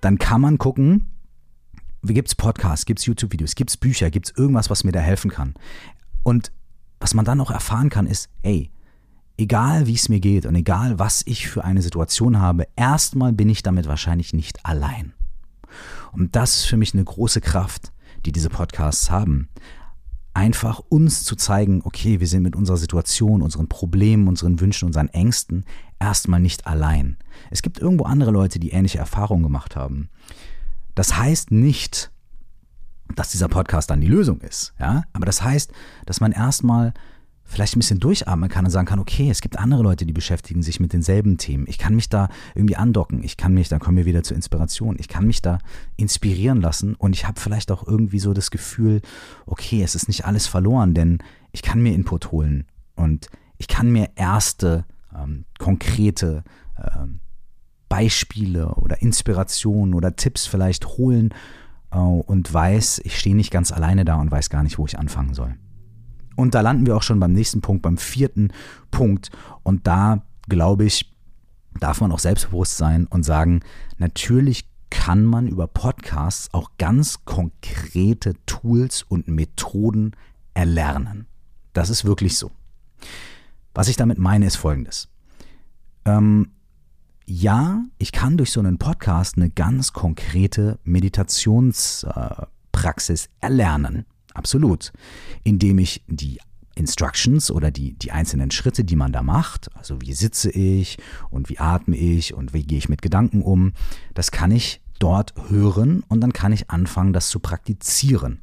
dann 0.00 0.18
kann 0.18 0.40
man 0.40 0.56
gucken, 0.56 1.10
gibt 2.04 2.28
es 2.28 2.34
Podcasts, 2.34 2.86
gibt 2.86 3.00
es 3.00 3.06
YouTube-Videos, 3.06 3.54
gibt 3.54 3.70
es 3.70 3.76
Bücher, 3.76 4.10
gibt 4.10 4.26
es 4.26 4.36
irgendwas, 4.36 4.70
was 4.70 4.84
mir 4.84 4.92
da 4.92 5.00
helfen 5.00 5.30
kann. 5.30 5.54
Und 6.22 6.52
was 7.00 7.12
man 7.12 7.24
dann 7.24 7.40
auch 7.40 7.50
erfahren 7.50 7.90
kann, 7.90 8.06
ist, 8.06 8.30
ey, 8.42 8.70
egal 9.38 9.86
wie 9.86 9.94
es 9.94 10.08
mir 10.08 10.20
geht 10.20 10.44
und 10.44 10.54
egal 10.56 10.98
was 10.98 11.22
ich 11.24 11.48
für 11.48 11.64
eine 11.64 11.80
Situation 11.80 12.40
habe, 12.40 12.66
erstmal 12.76 13.32
bin 13.32 13.48
ich 13.48 13.62
damit 13.62 13.86
wahrscheinlich 13.86 14.34
nicht 14.34 14.66
allein. 14.66 15.14
Und 16.12 16.36
das 16.36 16.56
ist 16.56 16.64
für 16.66 16.76
mich 16.76 16.92
eine 16.92 17.04
große 17.04 17.40
Kraft, 17.40 17.92
die 18.26 18.32
diese 18.32 18.50
Podcasts 18.50 19.10
haben. 19.10 19.48
Einfach 20.34 20.80
uns 20.88 21.24
zu 21.24 21.36
zeigen, 21.36 21.82
okay, 21.84 22.20
wir 22.20 22.26
sind 22.26 22.42
mit 22.42 22.56
unserer 22.56 22.76
Situation, 22.76 23.42
unseren 23.42 23.68
Problemen, 23.68 24.28
unseren 24.28 24.60
Wünschen, 24.60 24.86
unseren 24.86 25.08
Ängsten 25.08 25.64
erstmal 25.98 26.40
nicht 26.40 26.66
allein. 26.66 27.16
Es 27.50 27.62
gibt 27.62 27.78
irgendwo 27.78 28.04
andere 28.04 28.30
Leute, 28.30 28.58
die 28.58 28.70
ähnliche 28.70 28.98
Erfahrungen 28.98 29.42
gemacht 29.42 29.76
haben. 29.76 30.10
Das 30.94 31.16
heißt 31.16 31.50
nicht, 31.50 32.10
dass 33.14 33.30
dieser 33.30 33.48
Podcast 33.48 33.90
dann 33.90 34.00
die 34.00 34.08
Lösung 34.08 34.40
ist, 34.40 34.74
ja, 34.78 35.04
aber 35.12 35.26
das 35.26 35.42
heißt, 35.42 35.72
dass 36.06 36.20
man 36.20 36.32
erstmal 36.32 36.92
vielleicht 37.48 37.74
ein 37.74 37.80
bisschen 37.80 37.98
durchatmen 37.98 38.48
kann 38.48 38.66
und 38.66 38.70
sagen 38.70 38.86
kann, 38.86 38.98
okay, 38.98 39.30
es 39.30 39.40
gibt 39.40 39.58
andere 39.58 39.82
Leute, 39.82 40.04
die 40.06 40.12
beschäftigen 40.12 40.62
sich 40.62 40.80
mit 40.80 40.92
denselben 40.92 41.38
Themen. 41.38 41.64
Ich 41.66 41.78
kann 41.78 41.94
mich 41.94 42.08
da 42.08 42.28
irgendwie 42.54 42.76
andocken. 42.76 43.24
Ich 43.24 43.36
kann 43.36 43.54
mich, 43.54 43.68
dann 43.68 43.80
kommen 43.80 43.96
wir 43.96 44.04
wieder 44.04 44.22
zur 44.22 44.36
Inspiration. 44.36 44.96
Ich 44.98 45.08
kann 45.08 45.26
mich 45.26 45.40
da 45.40 45.58
inspirieren 45.96 46.60
lassen 46.60 46.94
und 46.94 47.14
ich 47.14 47.26
habe 47.26 47.40
vielleicht 47.40 47.72
auch 47.72 47.86
irgendwie 47.86 48.18
so 48.18 48.34
das 48.34 48.50
Gefühl, 48.50 49.00
okay, 49.46 49.82
es 49.82 49.94
ist 49.94 50.08
nicht 50.08 50.26
alles 50.26 50.46
verloren, 50.46 50.92
denn 50.92 51.18
ich 51.50 51.62
kann 51.62 51.80
mir 51.80 51.94
Input 51.94 52.30
holen 52.30 52.66
und 52.94 53.28
ich 53.56 53.66
kann 53.66 53.90
mir 53.90 54.10
erste 54.14 54.84
ähm, 55.16 55.46
konkrete 55.58 56.44
ähm, 56.76 57.20
Beispiele 57.88 58.74
oder 58.74 59.00
Inspirationen 59.00 59.94
oder 59.94 60.16
Tipps 60.16 60.46
vielleicht 60.46 60.86
holen 60.98 61.30
äh, 61.90 61.96
und 61.96 62.52
weiß, 62.52 63.00
ich 63.04 63.18
stehe 63.18 63.34
nicht 63.34 63.50
ganz 63.50 63.72
alleine 63.72 64.04
da 64.04 64.16
und 64.16 64.30
weiß 64.30 64.50
gar 64.50 64.62
nicht, 64.62 64.78
wo 64.78 64.84
ich 64.84 64.98
anfangen 64.98 65.32
soll. 65.32 65.56
Und 66.38 66.54
da 66.54 66.60
landen 66.60 66.86
wir 66.86 66.96
auch 66.96 67.02
schon 67.02 67.18
beim 67.18 67.32
nächsten 67.32 67.62
Punkt, 67.62 67.82
beim 67.82 67.98
vierten 67.98 68.52
Punkt. 68.92 69.32
Und 69.64 69.88
da 69.88 70.22
glaube 70.48 70.84
ich, 70.84 71.12
darf 71.80 72.00
man 72.00 72.12
auch 72.12 72.20
selbstbewusst 72.20 72.76
sein 72.76 73.08
und 73.08 73.24
sagen, 73.24 73.58
natürlich 73.96 74.68
kann 74.88 75.24
man 75.24 75.48
über 75.48 75.66
Podcasts 75.66 76.54
auch 76.54 76.70
ganz 76.78 77.24
konkrete 77.24 78.34
Tools 78.46 79.02
und 79.02 79.26
Methoden 79.26 80.12
erlernen. 80.54 81.26
Das 81.72 81.90
ist 81.90 82.04
wirklich 82.04 82.38
so. 82.38 82.52
Was 83.74 83.88
ich 83.88 83.96
damit 83.96 84.18
meine, 84.18 84.46
ist 84.46 84.54
folgendes. 84.54 85.08
Ähm, 86.04 86.52
ja, 87.26 87.82
ich 87.98 88.12
kann 88.12 88.36
durch 88.36 88.52
so 88.52 88.60
einen 88.60 88.78
Podcast 88.78 89.36
eine 89.36 89.50
ganz 89.50 89.92
konkrete 89.92 90.78
Meditationspraxis 90.84 93.28
erlernen. 93.40 94.06
Absolut. 94.38 94.92
Indem 95.42 95.78
ich 95.78 96.04
die 96.06 96.38
Instructions 96.76 97.50
oder 97.50 97.72
die, 97.72 97.94
die 97.94 98.12
einzelnen 98.12 98.52
Schritte, 98.52 98.84
die 98.84 98.94
man 98.94 99.12
da 99.12 99.22
macht, 99.22 99.68
also 99.76 100.00
wie 100.00 100.12
sitze 100.12 100.48
ich 100.50 100.96
und 101.28 101.48
wie 101.48 101.58
atme 101.58 101.96
ich 101.96 102.34
und 102.34 102.54
wie 102.54 102.62
gehe 102.62 102.78
ich 102.78 102.88
mit 102.88 103.02
Gedanken 103.02 103.42
um, 103.42 103.72
das 104.14 104.30
kann 104.30 104.52
ich 104.52 104.80
dort 105.00 105.34
hören 105.48 106.04
und 106.08 106.20
dann 106.20 106.32
kann 106.32 106.52
ich 106.52 106.70
anfangen, 106.70 107.12
das 107.12 107.30
zu 107.30 107.40
praktizieren. 107.40 108.42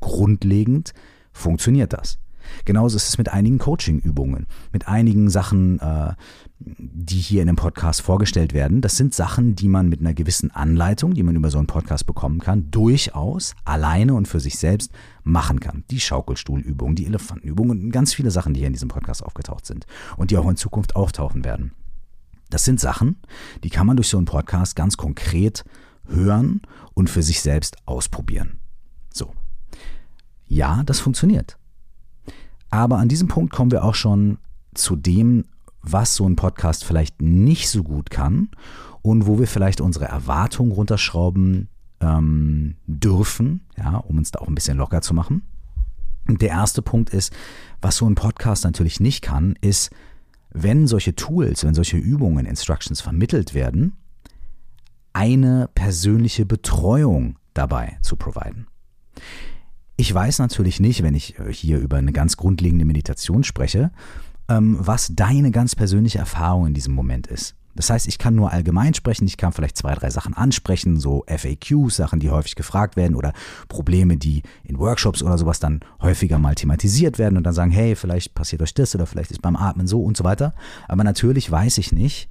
Grundlegend 0.00 0.94
funktioniert 1.32 1.92
das. 1.92 2.18
Genauso 2.64 2.96
ist 2.96 3.08
es 3.08 3.18
mit 3.18 3.28
einigen 3.28 3.58
Coaching-Übungen, 3.58 4.46
mit 4.72 4.88
einigen 4.88 5.30
Sachen, 5.30 5.78
äh, 5.80 6.14
die 6.58 7.16
hier 7.16 7.42
in 7.42 7.46
dem 7.48 7.56
Podcast 7.56 8.00
vorgestellt 8.00 8.54
werden. 8.54 8.80
Das 8.80 8.96
sind 8.96 9.14
Sachen, 9.14 9.54
die 9.54 9.68
man 9.68 9.88
mit 9.88 10.00
einer 10.00 10.14
gewissen 10.14 10.50
Anleitung, 10.50 11.14
die 11.14 11.22
man 11.22 11.36
über 11.36 11.50
so 11.50 11.58
einen 11.58 11.66
Podcast 11.66 12.06
bekommen 12.06 12.40
kann, 12.40 12.70
durchaus 12.70 13.54
alleine 13.64 14.14
und 14.14 14.28
für 14.28 14.40
sich 14.40 14.58
selbst 14.58 14.92
machen 15.22 15.60
kann. 15.60 15.84
Die 15.90 16.00
Schaukelstuhlübung, 16.00 16.94
die 16.94 17.06
Elefantenübung 17.06 17.70
und 17.70 17.90
ganz 17.90 18.14
viele 18.14 18.30
Sachen, 18.30 18.54
die 18.54 18.60
hier 18.60 18.68
in 18.68 18.72
diesem 18.72 18.88
Podcast 18.88 19.22
aufgetaucht 19.22 19.66
sind 19.66 19.86
und 20.16 20.30
die 20.30 20.38
auch 20.38 20.48
in 20.48 20.56
Zukunft 20.56 20.96
auftauchen 20.96 21.44
werden. 21.44 21.72
Das 22.50 22.64
sind 22.64 22.80
Sachen, 22.80 23.16
die 23.62 23.70
kann 23.70 23.86
man 23.86 23.96
durch 23.96 24.08
so 24.08 24.16
einen 24.16 24.26
Podcast 24.26 24.76
ganz 24.76 24.96
konkret 24.96 25.64
hören 26.06 26.62
und 26.94 27.10
für 27.10 27.22
sich 27.22 27.40
selbst 27.40 27.76
ausprobieren. 27.86 28.60
So. 29.12 29.32
Ja, 30.46 30.82
das 30.84 31.00
funktioniert. 31.00 31.58
Aber 32.74 32.98
an 32.98 33.06
diesem 33.06 33.28
Punkt 33.28 33.52
kommen 33.52 33.70
wir 33.70 33.84
auch 33.84 33.94
schon 33.94 34.38
zu 34.74 34.96
dem, 34.96 35.44
was 35.80 36.16
so 36.16 36.28
ein 36.28 36.34
Podcast 36.34 36.84
vielleicht 36.84 37.22
nicht 37.22 37.70
so 37.70 37.84
gut 37.84 38.10
kann 38.10 38.48
und 39.00 39.28
wo 39.28 39.38
wir 39.38 39.46
vielleicht 39.46 39.80
unsere 39.80 40.06
Erwartungen 40.06 40.72
runterschrauben 40.72 41.68
ähm, 42.00 42.74
dürfen, 42.88 43.60
ja, 43.76 43.98
um 43.98 44.18
uns 44.18 44.32
da 44.32 44.40
auch 44.40 44.48
ein 44.48 44.56
bisschen 44.56 44.76
locker 44.76 45.02
zu 45.02 45.14
machen. 45.14 45.42
Der 46.26 46.48
erste 46.48 46.82
Punkt 46.82 47.10
ist, 47.10 47.32
was 47.80 47.98
so 47.98 48.10
ein 48.10 48.16
Podcast 48.16 48.64
natürlich 48.64 48.98
nicht 48.98 49.22
kann, 49.22 49.54
ist, 49.60 49.92
wenn 50.50 50.88
solche 50.88 51.14
Tools, 51.14 51.62
wenn 51.62 51.74
solche 51.74 51.98
Übungen, 51.98 52.44
Instructions 52.44 53.00
vermittelt 53.00 53.54
werden, 53.54 53.92
eine 55.12 55.70
persönliche 55.76 56.44
Betreuung 56.44 57.38
dabei 57.52 57.98
zu 58.02 58.16
providen. 58.16 58.66
Ich 59.96 60.12
weiß 60.12 60.40
natürlich 60.40 60.80
nicht, 60.80 61.02
wenn 61.02 61.14
ich 61.14 61.38
äh, 61.38 61.52
hier 61.52 61.78
über 61.78 61.98
eine 61.98 62.12
ganz 62.12 62.36
grundlegende 62.36 62.84
Meditation 62.84 63.44
spreche, 63.44 63.92
ähm, 64.48 64.76
was 64.80 65.12
deine 65.14 65.50
ganz 65.50 65.76
persönliche 65.76 66.18
Erfahrung 66.18 66.66
in 66.66 66.74
diesem 66.74 66.94
Moment 66.94 67.26
ist. 67.28 67.54
Das 67.76 67.90
heißt, 67.90 68.06
ich 68.06 68.18
kann 68.18 68.36
nur 68.36 68.52
allgemein 68.52 68.94
sprechen, 68.94 69.26
ich 69.26 69.36
kann 69.36 69.52
vielleicht 69.52 69.76
zwei, 69.76 69.94
drei 69.94 70.10
Sachen 70.10 70.34
ansprechen, 70.34 70.98
so 70.98 71.24
FAQs, 71.26 71.96
Sachen, 71.96 72.20
die 72.20 72.30
häufig 72.30 72.54
gefragt 72.54 72.96
werden 72.96 73.16
oder 73.16 73.32
Probleme, 73.68 74.16
die 74.16 74.42
in 74.62 74.78
Workshops 74.78 75.22
oder 75.22 75.38
sowas 75.38 75.58
dann 75.58 75.80
häufiger 76.00 76.38
mal 76.38 76.54
thematisiert 76.54 77.18
werden 77.18 77.36
und 77.36 77.42
dann 77.44 77.54
sagen, 77.54 77.72
hey, 77.72 77.96
vielleicht 77.96 78.34
passiert 78.34 78.62
euch 78.62 78.74
das 78.74 78.94
oder 78.94 79.06
vielleicht 79.06 79.32
ist 79.32 79.42
beim 79.42 79.56
Atmen 79.56 79.88
so 79.88 80.02
und 80.02 80.16
so 80.16 80.22
weiter. 80.22 80.54
Aber 80.86 81.02
natürlich 81.02 81.50
weiß 81.50 81.78
ich 81.78 81.90
nicht, 81.90 82.28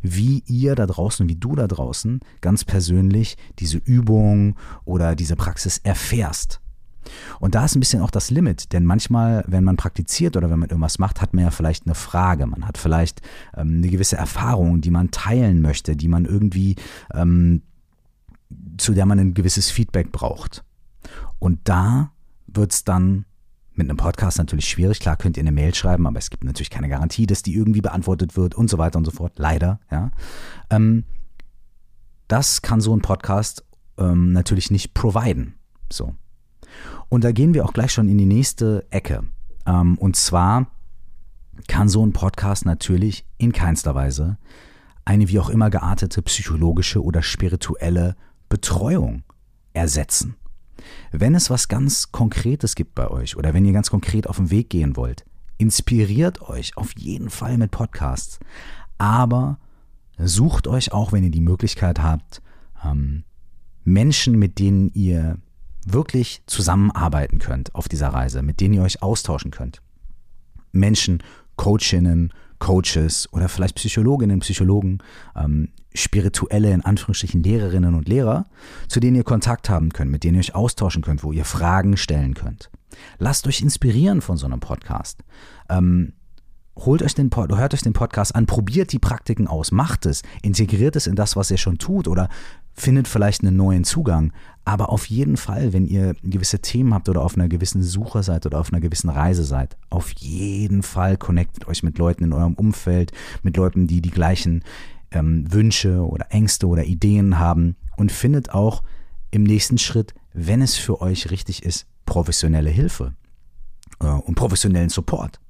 wie 0.00 0.44
ihr 0.46 0.76
da 0.76 0.86
draußen, 0.86 1.28
wie 1.28 1.36
du 1.36 1.56
da 1.56 1.66
draußen 1.66 2.20
ganz 2.40 2.64
persönlich 2.64 3.36
diese 3.58 3.78
Übung 3.78 4.54
oder 4.84 5.16
diese 5.16 5.34
Praxis 5.34 5.78
erfährst. 5.78 6.60
Und 7.40 7.54
da 7.54 7.64
ist 7.64 7.74
ein 7.74 7.80
bisschen 7.80 8.02
auch 8.02 8.10
das 8.10 8.30
Limit, 8.30 8.72
denn 8.72 8.84
manchmal, 8.84 9.44
wenn 9.46 9.64
man 9.64 9.76
praktiziert 9.76 10.36
oder 10.36 10.50
wenn 10.50 10.58
man 10.58 10.68
irgendwas 10.68 10.98
macht, 10.98 11.20
hat 11.20 11.34
man 11.34 11.44
ja 11.44 11.50
vielleicht 11.50 11.86
eine 11.86 11.94
Frage, 11.94 12.46
man 12.46 12.66
hat 12.66 12.78
vielleicht 12.78 13.20
ähm, 13.56 13.76
eine 13.78 13.88
gewisse 13.88 14.16
Erfahrung, 14.16 14.80
die 14.80 14.90
man 14.90 15.10
teilen 15.10 15.60
möchte, 15.60 15.96
die 15.96 16.08
man 16.08 16.24
irgendwie, 16.24 16.76
ähm, 17.12 17.62
zu 18.78 18.94
der 18.94 19.06
man 19.06 19.18
ein 19.18 19.34
gewisses 19.34 19.70
Feedback 19.70 20.12
braucht. 20.12 20.64
Und 21.38 21.60
da 21.64 22.12
wird 22.46 22.72
es 22.72 22.84
dann 22.84 23.24
mit 23.74 23.88
einem 23.88 23.96
Podcast 23.96 24.38
natürlich 24.38 24.68
schwierig. 24.68 25.00
Klar 25.00 25.16
könnt 25.16 25.36
ihr 25.36 25.42
eine 25.42 25.52
Mail 25.52 25.74
schreiben, 25.74 26.06
aber 26.06 26.18
es 26.18 26.30
gibt 26.30 26.44
natürlich 26.44 26.70
keine 26.70 26.88
Garantie, 26.88 27.26
dass 27.26 27.42
die 27.42 27.54
irgendwie 27.54 27.80
beantwortet 27.80 28.36
wird 28.36 28.54
und 28.54 28.70
so 28.70 28.78
weiter 28.78 28.98
und 28.98 29.04
so 29.04 29.10
fort. 29.10 29.32
Leider, 29.36 29.80
ja. 29.90 30.10
Ähm, 30.70 31.04
das 32.28 32.62
kann 32.62 32.80
so 32.80 32.96
ein 32.96 33.02
Podcast 33.02 33.64
ähm, 33.98 34.32
natürlich 34.32 34.70
nicht 34.70 34.94
providen. 34.94 35.54
So. 35.92 36.14
Und 37.08 37.24
da 37.24 37.32
gehen 37.32 37.54
wir 37.54 37.64
auch 37.64 37.72
gleich 37.72 37.92
schon 37.92 38.08
in 38.08 38.18
die 38.18 38.26
nächste 38.26 38.86
Ecke. 38.90 39.24
Ähm, 39.66 39.98
und 39.98 40.16
zwar 40.16 40.66
kann 41.68 41.88
so 41.88 42.04
ein 42.04 42.12
Podcast 42.12 42.66
natürlich 42.66 43.24
in 43.38 43.52
keinster 43.52 43.94
Weise 43.94 44.38
eine 45.04 45.28
wie 45.28 45.38
auch 45.38 45.50
immer 45.50 45.70
geartete 45.70 46.22
psychologische 46.22 47.02
oder 47.02 47.22
spirituelle 47.22 48.16
Betreuung 48.48 49.22
ersetzen. 49.72 50.36
Wenn 51.12 51.34
es 51.34 51.50
was 51.50 51.68
ganz 51.68 52.10
Konkretes 52.10 52.74
gibt 52.74 52.94
bei 52.94 53.08
euch 53.08 53.36
oder 53.36 53.54
wenn 53.54 53.64
ihr 53.64 53.72
ganz 53.72 53.90
konkret 53.90 54.26
auf 54.26 54.36
den 54.36 54.50
Weg 54.50 54.70
gehen 54.70 54.96
wollt, 54.96 55.24
inspiriert 55.58 56.42
euch 56.42 56.76
auf 56.76 56.96
jeden 56.96 57.30
Fall 57.30 57.58
mit 57.58 57.70
Podcasts. 57.70 58.38
Aber 58.98 59.58
sucht 60.18 60.66
euch 60.66 60.92
auch, 60.92 61.12
wenn 61.12 61.24
ihr 61.24 61.30
die 61.30 61.40
Möglichkeit 61.40 62.02
habt, 62.02 62.42
ähm, 62.84 63.24
Menschen, 63.84 64.38
mit 64.38 64.58
denen 64.58 64.90
ihr 64.94 65.38
wirklich 65.86 66.42
zusammenarbeiten 66.46 67.38
könnt 67.38 67.74
auf 67.74 67.88
dieser 67.88 68.08
Reise, 68.08 68.42
mit 68.42 68.60
denen 68.60 68.74
ihr 68.74 68.82
euch 68.82 69.02
austauschen 69.02 69.50
könnt. 69.50 69.80
Menschen, 70.72 71.22
Coachinnen, 71.56 72.32
Coaches 72.58 73.28
oder 73.32 73.48
vielleicht 73.48 73.76
Psychologinnen, 73.76 74.40
Psychologen, 74.40 74.98
ähm, 75.36 75.68
spirituelle, 75.94 76.72
in 76.72 76.80
Anführungsstrichen 76.80 77.42
Lehrerinnen 77.42 77.94
und 77.94 78.08
Lehrer, 78.08 78.46
zu 78.88 79.00
denen 79.00 79.16
ihr 79.16 79.24
Kontakt 79.24 79.68
haben 79.68 79.92
könnt, 79.92 80.10
mit 80.10 80.24
denen 80.24 80.36
ihr 80.36 80.40
euch 80.40 80.54
austauschen 80.54 81.02
könnt, 81.02 81.22
wo 81.22 81.32
ihr 81.32 81.44
Fragen 81.44 81.96
stellen 81.96 82.34
könnt. 82.34 82.70
Lasst 83.18 83.46
euch 83.46 83.60
inspirieren 83.60 84.20
von 84.20 84.36
so 84.36 84.46
einem 84.46 84.60
Podcast. 84.60 85.20
Ähm, 85.68 86.14
holt 86.76 87.02
euch 87.02 87.14
den 87.14 87.30
hört 87.34 87.74
euch 87.74 87.82
den 87.82 87.92
Podcast 87.92 88.34
an, 88.34 88.46
probiert 88.46 88.92
die 88.92 88.98
Praktiken 88.98 89.46
aus, 89.46 89.70
macht 89.70 90.06
es, 90.06 90.22
integriert 90.42 90.96
es 90.96 91.06
in 91.06 91.14
das, 91.14 91.36
was 91.36 91.50
ihr 91.50 91.58
schon 91.58 91.78
tut 91.78 92.08
oder 92.08 92.28
findet 92.74 93.08
vielleicht 93.08 93.42
einen 93.42 93.56
neuen 93.56 93.84
Zugang. 93.84 94.32
Aber 94.64 94.90
auf 94.90 95.06
jeden 95.06 95.36
Fall, 95.36 95.72
wenn 95.72 95.86
ihr 95.86 96.14
gewisse 96.22 96.60
Themen 96.60 96.94
habt 96.94 97.08
oder 97.08 97.22
auf 97.22 97.36
einer 97.36 97.48
gewissen 97.48 97.82
Suche 97.82 98.22
seid 98.22 98.46
oder 98.46 98.58
auf 98.58 98.72
einer 98.72 98.80
gewissen 98.80 99.10
Reise 99.10 99.44
seid, 99.44 99.76
auf 99.90 100.10
jeden 100.12 100.82
Fall 100.82 101.16
connectet 101.18 101.68
euch 101.68 101.82
mit 101.82 101.98
Leuten 101.98 102.24
in 102.24 102.32
eurem 102.32 102.54
Umfeld, 102.54 103.12
mit 103.42 103.56
Leuten, 103.56 103.86
die 103.86 104.00
die 104.00 104.10
gleichen 104.10 104.64
ähm, 105.10 105.52
Wünsche 105.52 106.06
oder 106.06 106.26
Ängste 106.30 106.66
oder 106.66 106.84
Ideen 106.84 107.38
haben 107.38 107.76
und 107.96 108.10
findet 108.10 108.50
auch 108.50 108.82
im 109.30 109.42
nächsten 109.42 109.78
Schritt, 109.78 110.14
wenn 110.32 110.62
es 110.62 110.76
für 110.76 111.00
euch 111.00 111.30
richtig 111.30 111.62
ist, 111.62 111.86
professionelle 112.06 112.70
Hilfe 112.70 113.14
äh, 114.00 114.06
und 114.06 114.34
professionellen 114.34 114.88
Support. 114.88 115.40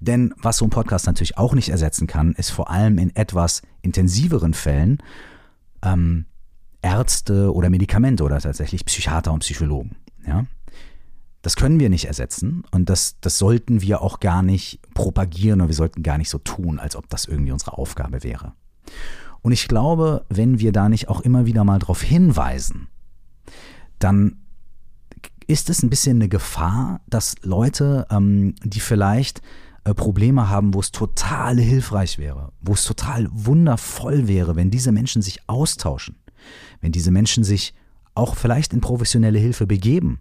Denn 0.00 0.34
was 0.36 0.58
so 0.58 0.66
ein 0.66 0.70
Podcast 0.70 1.06
natürlich 1.06 1.38
auch 1.38 1.54
nicht 1.54 1.68
ersetzen 1.68 2.06
kann, 2.06 2.32
ist 2.34 2.50
vor 2.50 2.70
allem 2.70 2.98
in 2.98 3.14
etwas 3.14 3.62
intensiveren 3.82 4.54
Fällen 4.54 4.98
ähm, 5.82 6.26
Ärzte 6.84 7.52
oder 7.52 7.70
Medikamente 7.70 8.22
oder 8.22 8.38
tatsächlich 8.38 8.84
Psychiater 8.84 9.32
und 9.32 9.40
Psychologen. 9.40 9.96
Ja? 10.26 10.44
Das 11.40 11.56
können 11.56 11.80
wir 11.80 11.88
nicht 11.88 12.04
ersetzen 12.04 12.62
und 12.70 12.88
das, 12.90 13.16
das 13.20 13.38
sollten 13.38 13.80
wir 13.80 14.02
auch 14.02 14.20
gar 14.20 14.42
nicht 14.42 14.80
propagieren 14.92 15.60
oder 15.60 15.68
wir 15.68 15.74
sollten 15.74 16.02
gar 16.02 16.18
nicht 16.18 16.30
so 16.30 16.38
tun, 16.38 16.78
als 16.78 16.94
ob 16.94 17.08
das 17.08 17.24
irgendwie 17.24 17.52
unsere 17.52 17.78
Aufgabe 17.78 18.22
wäre. 18.22 18.52
Und 19.40 19.52
ich 19.52 19.66
glaube, 19.66 20.24
wenn 20.28 20.58
wir 20.58 20.72
da 20.72 20.88
nicht 20.88 21.08
auch 21.08 21.20
immer 21.20 21.46
wieder 21.46 21.64
mal 21.64 21.78
darauf 21.78 22.02
hinweisen, 22.02 22.88
dann 23.98 24.38
ist 25.46 25.68
es 25.68 25.82
ein 25.82 25.90
bisschen 25.90 26.18
eine 26.18 26.28
Gefahr, 26.28 27.00
dass 27.06 27.36
Leute, 27.42 28.06
ähm, 28.10 28.54
die 28.62 28.80
vielleicht 28.80 29.42
äh, 29.84 29.92
Probleme 29.92 30.48
haben, 30.48 30.72
wo 30.72 30.80
es 30.80 30.92
total 30.92 31.58
hilfreich 31.58 32.18
wäre, 32.18 32.52
wo 32.60 32.72
es 32.72 32.84
total 32.84 33.28
wundervoll 33.30 34.28
wäre, 34.28 34.56
wenn 34.56 34.70
diese 34.70 34.92
Menschen 34.92 35.20
sich 35.20 35.46
austauschen, 35.46 36.16
wenn 36.80 36.92
diese 36.92 37.10
Menschen 37.10 37.44
sich 37.44 37.74
auch 38.14 38.36
vielleicht 38.36 38.72
in 38.72 38.80
professionelle 38.80 39.38
Hilfe 39.38 39.66
begeben, 39.66 40.20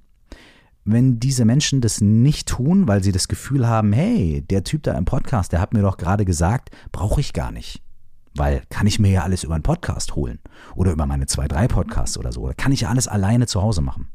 wenn 0.85 1.19
diese 1.19 1.45
Menschen 1.45 1.81
das 1.81 2.01
nicht 2.01 2.47
tun, 2.47 2.87
weil 2.87 3.03
sie 3.03 3.11
das 3.11 3.27
Gefühl 3.27 3.67
haben, 3.67 3.93
hey, 3.93 4.41
der 4.41 4.63
Typ 4.63 4.83
da 4.83 4.97
im 4.97 5.05
Podcast, 5.05 5.51
der 5.51 5.61
hat 5.61 5.73
mir 5.73 5.81
doch 5.81 5.97
gerade 5.97 6.25
gesagt, 6.25 6.71
brauche 6.91 7.21
ich 7.21 7.33
gar 7.33 7.51
nicht. 7.51 7.81
Weil 8.35 8.63
kann 8.69 8.87
ich 8.87 8.99
mir 8.99 9.11
ja 9.11 9.23
alles 9.23 9.43
über 9.43 9.53
einen 9.53 9.63
Podcast 9.63 10.15
holen 10.15 10.39
oder 10.75 10.91
über 10.91 11.05
meine 11.05 11.27
zwei, 11.27 11.47
drei 11.47 11.67
Podcasts 11.67 12.17
oder 12.17 12.31
so. 12.31 12.41
Oder 12.41 12.55
kann 12.55 12.71
ich 12.71 12.81
ja 12.81 12.89
alles 12.89 13.07
alleine 13.07 13.45
zu 13.47 13.61
Hause 13.61 13.81
machen. 13.81 14.07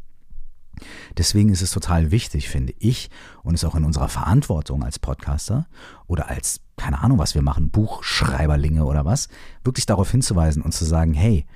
Deswegen 1.17 1.51
ist 1.51 1.63
es 1.63 1.71
total 1.71 2.11
wichtig, 2.11 2.49
finde 2.49 2.75
ich, 2.79 3.11
und 3.43 3.55
ist 3.55 3.65
auch 3.65 3.75
in 3.75 3.85
unserer 3.85 4.09
Verantwortung 4.09 4.85
als 4.85 4.99
Podcaster 4.99 5.67
oder 6.07 6.29
als, 6.29 6.61
keine 6.77 7.01
Ahnung, 7.01 7.19
was 7.19 7.35
wir 7.35 7.43
machen, 7.43 7.71
Buchschreiberlinge 7.71 8.85
oder 8.85 9.05
was, 9.05 9.29
wirklich 9.65 9.87
darauf 9.87 10.11
hinzuweisen 10.11 10.63
und 10.63 10.73
zu 10.73 10.85
sagen, 10.85 11.15
hey, 11.15 11.47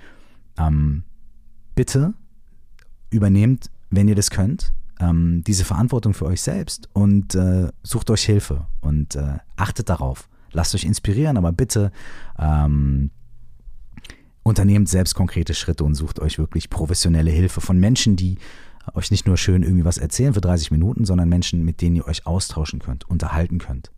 ähm, 0.59 1.05
bitte 1.75 2.15
übernehmt, 3.11 3.71
wenn 3.91 4.09
ihr 4.09 4.15
das 4.15 4.31
könnt, 4.31 4.73
ähm, 5.01 5.43
diese 5.47 5.65
Verantwortung 5.65 6.15
für 6.15 6.27
euch 6.27 6.41
selbst 6.41 6.89
und 6.93 7.35
äh, 7.35 7.69
sucht 7.83 8.11
euch 8.11 8.25
Hilfe 8.25 8.67
und 8.81 9.17
äh, 9.17 9.39
achtet 9.57 9.89
darauf. 9.89 10.29
Lasst 10.53 10.75
euch 10.75 10.85
inspirieren, 10.85 11.37
aber 11.37 11.53
bitte 11.53 11.93
ähm, 12.39 13.11
unternehmt 14.43 14.89
selbst 14.89 15.15
konkrete 15.15 15.55
Schritte 15.55 15.85
und 15.85 15.95
sucht 15.95 16.21
euch 16.21 16.39
wirklich 16.39 16.69
professionelle 16.69 17.31
Hilfe 17.31 17.61
von 17.61 17.79
Menschen, 17.79 18.17
die 18.17 18.39
euch 18.95 19.11
nicht 19.11 19.27
nur 19.27 19.37
schön 19.37 19.63
irgendwie 19.63 19.85
was 19.85 19.99
erzählen 19.99 20.35
für 20.35 20.41
30 20.41 20.71
Minuten, 20.71 21.05
sondern 21.05 21.29
Menschen, 21.29 21.65
mit 21.65 21.81
denen 21.81 21.97
ihr 21.97 22.07
euch 22.07 22.27
austauschen 22.27 22.81
könnt, 22.81 23.09
unterhalten 23.09 23.59
könnt, 23.59 23.93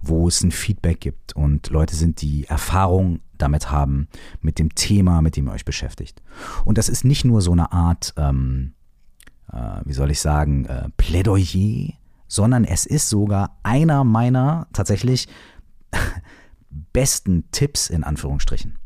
wo 0.00 0.28
es 0.28 0.42
ein 0.42 0.50
Feedback 0.50 1.00
gibt 1.00 1.34
und 1.34 1.70
Leute 1.70 1.96
sind, 1.96 2.20
die 2.20 2.44
Erfahrung 2.44 3.20
damit 3.38 3.70
haben, 3.70 4.08
mit 4.40 4.58
dem 4.58 4.74
Thema, 4.74 5.22
mit 5.22 5.36
dem 5.36 5.46
ihr 5.46 5.52
euch 5.52 5.64
beschäftigt. 5.64 6.22
Und 6.64 6.78
das 6.78 6.88
ist 6.88 7.04
nicht 7.04 7.24
nur 7.24 7.40
so 7.40 7.52
eine 7.52 7.72
Art, 7.72 8.14
ähm, 8.16 8.74
äh, 9.52 9.80
wie 9.84 9.92
soll 9.92 10.10
ich 10.10 10.20
sagen, 10.20 10.66
äh, 10.66 10.88
Plädoyer, 10.96 11.94
sondern 12.28 12.64
es 12.64 12.86
ist 12.86 13.08
sogar 13.08 13.58
einer 13.62 14.04
meiner 14.04 14.66
tatsächlich 14.72 15.28
besten 16.92 17.50
Tipps 17.50 17.88
in 17.88 18.04
Anführungsstrichen. 18.04 18.78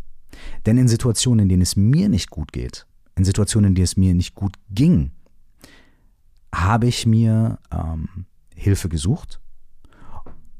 Denn 0.66 0.78
in 0.78 0.88
Situationen, 0.88 1.44
in 1.44 1.48
denen 1.48 1.62
es 1.62 1.76
mir 1.76 2.08
nicht 2.08 2.30
gut 2.30 2.52
geht, 2.52 2.86
in 3.16 3.24
Situationen, 3.24 3.70
in 3.70 3.74
denen 3.74 3.84
es 3.84 3.96
mir 3.96 4.14
nicht 4.14 4.34
gut 4.34 4.54
ging, 4.70 5.10
habe 6.54 6.86
ich 6.86 7.06
mir 7.06 7.58
ähm, 7.72 8.26
Hilfe 8.54 8.88
gesucht 8.88 9.40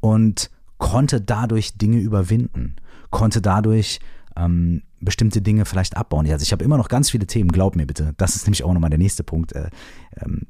und 0.01 0.51
konnte 0.79 1.21
dadurch 1.21 1.77
Dinge 1.77 1.99
überwinden, 1.99 2.77
konnte 3.11 3.43
dadurch 3.43 4.01
ähm, 4.37 4.83
bestimmte 5.01 5.43
Dinge 5.43 5.65
vielleicht 5.65 5.97
abbauen. 5.97 6.31
Also 6.31 6.43
ich 6.43 6.53
habe 6.53 6.65
immer 6.65 6.77
noch 6.77 6.89
ganz 6.89 7.11
viele 7.11 7.27
Themen, 7.27 7.51
glaub 7.51 7.77
mir 7.77 7.87
bitte. 7.87 8.15
Das 8.17 8.37
ist 8.37 8.47
nämlich 8.47 8.65
auch 8.65 8.73
nochmal 8.73 8.91
der 8.91 8.99
nächste 8.99 9.25
Punkt. 9.25 9.53
Äh, 9.53 9.71
ähm, 10.17 10.47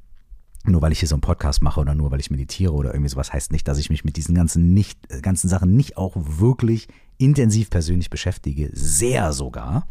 nur 0.64 0.82
weil 0.82 0.92
ich 0.92 1.00
hier 1.00 1.08
so 1.08 1.14
einen 1.14 1.22
Podcast 1.22 1.62
mache 1.62 1.80
oder 1.80 1.94
nur 1.94 2.10
weil 2.10 2.20
ich 2.20 2.30
meditiere 2.30 2.72
oder 2.72 2.92
irgendwie 2.92 3.08
sowas, 3.08 3.32
heißt 3.32 3.52
nicht, 3.52 3.66
dass 3.68 3.78
ich 3.78 3.90
mich 3.90 4.04
mit 4.04 4.16
diesen 4.16 4.34
ganzen, 4.34 4.74
nicht, 4.74 4.98
äh, 5.10 5.20
ganzen 5.20 5.48
Sachen 5.48 5.74
nicht 5.74 5.96
auch 5.96 6.12
wirklich 6.16 6.88
intensiv 7.16 7.70
persönlich 7.70 8.10
beschäftige. 8.10 8.70
Sehr 8.72 9.32
sogar. 9.32 9.88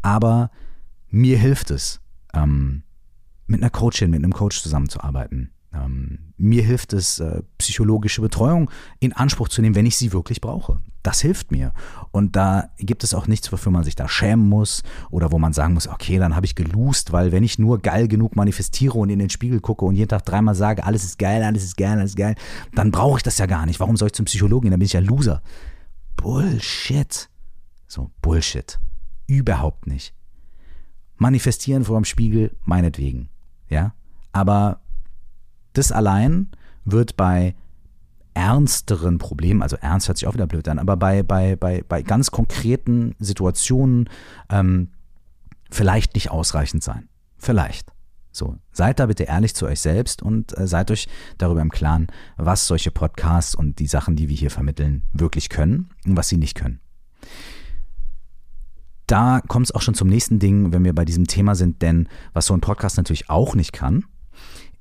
Aber 0.00 0.50
mir 1.10 1.38
hilft 1.38 1.70
es, 1.70 2.00
ähm, 2.34 2.82
mit 3.46 3.60
einer 3.60 3.70
Coachin, 3.70 4.10
mit 4.10 4.24
einem 4.24 4.32
Coach 4.32 4.62
zusammenzuarbeiten. 4.62 5.50
Ähm, 5.74 6.32
mir 6.36 6.62
hilft 6.62 6.92
es, 6.92 7.18
äh, 7.20 7.42
psychologische 7.58 8.20
Betreuung 8.20 8.70
in 9.00 9.12
Anspruch 9.12 9.48
zu 9.48 9.62
nehmen, 9.62 9.74
wenn 9.74 9.86
ich 9.86 9.96
sie 9.96 10.12
wirklich 10.12 10.40
brauche. 10.40 10.80
Das 11.02 11.20
hilft 11.20 11.50
mir. 11.50 11.72
Und 12.10 12.36
da 12.36 12.68
gibt 12.78 13.04
es 13.04 13.14
auch 13.14 13.26
nichts, 13.26 13.50
wofür 13.52 13.72
man 13.72 13.82
sich 13.82 13.96
da 13.96 14.08
schämen 14.08 14.48
muss 14.48 14.82
oder 15.10 15.32
wo 15.32 15.38
man 15.38 15.52
sagen 15.52 15.74
muss, 15.74 15.88
okay, 15.88 16.18
dann 16.18 16.36
habe 16.36 16.46
ich 16.46 16.54
geloost, 16.54 17.12
weil 17.12 17.32
wenn 17.32 17.42
ich 17.42 17.58
nur 17.58 17.78
geil 17.78 18.06
genug 18.06 18.36
manifestiere 18.36 18.98
und 18.98 19.08
in 19.10 19.18
den 19.18 19.30
Spiegel 19.30 19.60
gucke 19.60 19.84
und 19.84 19.94
jeden 19.94 20.08
Tag 20.08 20.24
dreimal 20.24 20.54
sage, 20.54 20.84
alles 20.84 21.04
ist 21.04 21.18
geil, 21.18 21.42
alles 21.42 21.64
ist 21.64 21.76
geil, 21.76 21.98
alles 21.98 22.10
ist 22.10 22.16
geil, 22.16 22.34
dann 22.74 22.90
brauche 22.90 23.18
ich 23.18 23.22
das 23.22 23.38
ja 23.38 23.46
gar 23.46 23.66
nicht. 23.66 23.80
Warum 23.80 23.96
soll 23.96 24.08
ich 24.08 24.14
zum 24.14 24.26
Psychologen 24.26 24.62
gehen? 24.62 24.70
Dann 24.72 24.80
bin 24.80 24.86
ich 24.86 24.92
ja 24.92 25.00
Loser. 25.00 25.42
Bullshit. 26.16 27.28
So, 27.88 28.10
Bullshit. 28.20 28.78
Überhaupt 29.26 29.86
nicht. 29.86 30.14
Manifestieren 31.16 31.84
vor 31.84 31.98
dem 31.98 32.04
Spiegel, 32.04 32.54
meinetwegen. 32.64 33.28
Ja. 33.68 33.94
Aber 34.32 34.81
das 35.72 35.92
allein 35.92 36.48
wird 36.84 37.16
bei 37.16 37.54
ernsteren 38.34 39.18
Problemen, 39.18 39.62
also 39.62 39.76
ernst 39.76 40.08
hört 40.08 40.18
sich 40.18 40.26
auch 40.26 40.34
wieder 40.34 40.46
blöd 40.46 40.68
an, 40.68 40.78
aber 40.78 40.96
bei, 40.96 41.22
bei, 41.22 41.56
bei, 41.56 41.84
bei 41.86 42.02
ganz 42.02 42.30
konkreten 42.30 43.14
Situationen 43.18 44.08
ähm, 44.48 44.88
vielleicht 45.70 46.14
nicht 46.14 46.30
ausreichend 46.30 46.82
sein. 46.82 47.08
Vielleicht. 47.36 47.92
So, 48.34 48.56
seid 48.72 48.98
da 48.98 49.06
bitte 49.06 49.24
ehrlich 49.24 49.54
zu 49.54 49.66
euch 49.66 49.80
selbst 49.80 50.22
und 50.22 50.56
äh, 50.56 50.66
seid 50.66 50.90
euch 50.90 51.06
darüber 51.36 51.60
im 51.60 51.70
Klaren, 51.70 52.06
was 52.38 52.66
solche 52.66 52.90
Podcasts 52.90 53.54
und 53.54 53.78
die 53.78 53.86
Sachen, 53.86 54.16
die 54.16 54.30
wir 54.30 54.36
hier 54.36 54.50
vermitteln, 54.50 55.02
wirklich 55.12 55.50
können 55.50 55.90
und 56.06 56.16
was 56.16 56.28
sie 56.28 56.38
nicht 56.38 56.54
können. 56.54 56.80
Da 59.06 59.42
kommt 59.46 59.66
es 59.66 59.74
auch 59.74 59.82
schon 59.82 59.94
zum 59.94 60.08
nächsten 60.08 60.38
Ding, 60.38 60.72
wenn 60.72 60.84
wir 60.84 60.94
bei 60.94 61.04
diesem 61.04 61.26
Thema 61.26 61.54
sind, 61.54 61.82
denn 61.82 62.08
was 62.32 62.46
so 62.46 62.54
ein 62.54 62.62
Podcast 62.62 62.96
natürlich 62.96 63.28
auch 63.28 63.54
nicht 63.54 63.74
kann, 63.74 64.06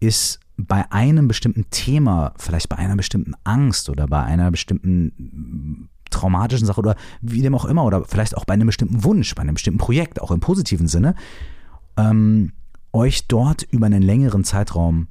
ist 0.01 0.39
bei 0.57 0.91
einem 0.91 1.29
bestimmten 1.29 1.69
Thema, 1.69 2.33
vielleicht 2.37 2.67
bei 2.67 2.77
einer 2.77 2.97
bestimmten 2.97 3.33
Angst 3.45 3.89
oder 3.89 4.07
bei 4.07 4.21
einer 4.21 4.51
bestimmten 4.51 5.05
mm, 5.17 5.89
traumatischen 6.09 6.67
Sache 6.67 6.79
oder 6.79 6.95
wie 7.21 7.41
dem 7.41 7.55
auch 7.55 7.65
immer 7.65 7.85
oder 7.85 8.03
vielleicht 8.03 8.35
auch 8.35 8.43
bei 8.43 8.53
einem 8.53 8.67
bestimmten 8.67 9.03
Wunsch, 9.03 9.33
bei 9.33 9.41
einem 9.43 9.53
bestimmten 9.53 9.79
Projekt, 9.79 10.21
auch 10.21 10.31
im 10.31 10.41
positiven 10.41 10.87
Sinne, 10.87 11.15
ähm, 11.97 12.51
euch 12.91 13.27
dort 13.27 13.63
über 13.63 13.85
einen 13.85 14.01
längeren 14.01 14.43
Zeitraum 14.43 15.07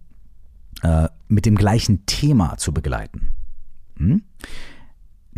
äh, 0.82 1.08
mit 1.28 1.46
dem 1.46 1.56
gleichen 1.56 2.04
Thema 2.06 2.58
zu 2.58 2.72
begleiten. 2.72 3.30
Hm? 3.96 4.22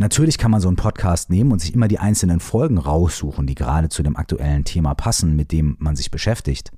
Natürlich 0.03 0.37
kann 0.37 0.51
man 0.51 0.59
so 0.59 0.67
einen 0.67 0.75
Podcast 0.75 1.29
nehmen 1.29 1.53
und 1.53 1.59
sich 1.59 1.73
immer 1.73 1.87
die 1.87 1.97
einzelnen 1.97 2.41
Folgen 2.41 2.77
raussuchen, 2.77 3.47
die 3.47 3.55
gerade 3.55 3.87
zu 3.87 4.03
dem 4.03 4.17
aktuellen 4.17 4.65
Thema 4.65 4.95
passen, 4.95 5.33
mit 5.37 5.53
dem 5.53 5.77
man 5.79 5.95
sich 5.95 6.11
beschäftigt. 6.11 6.73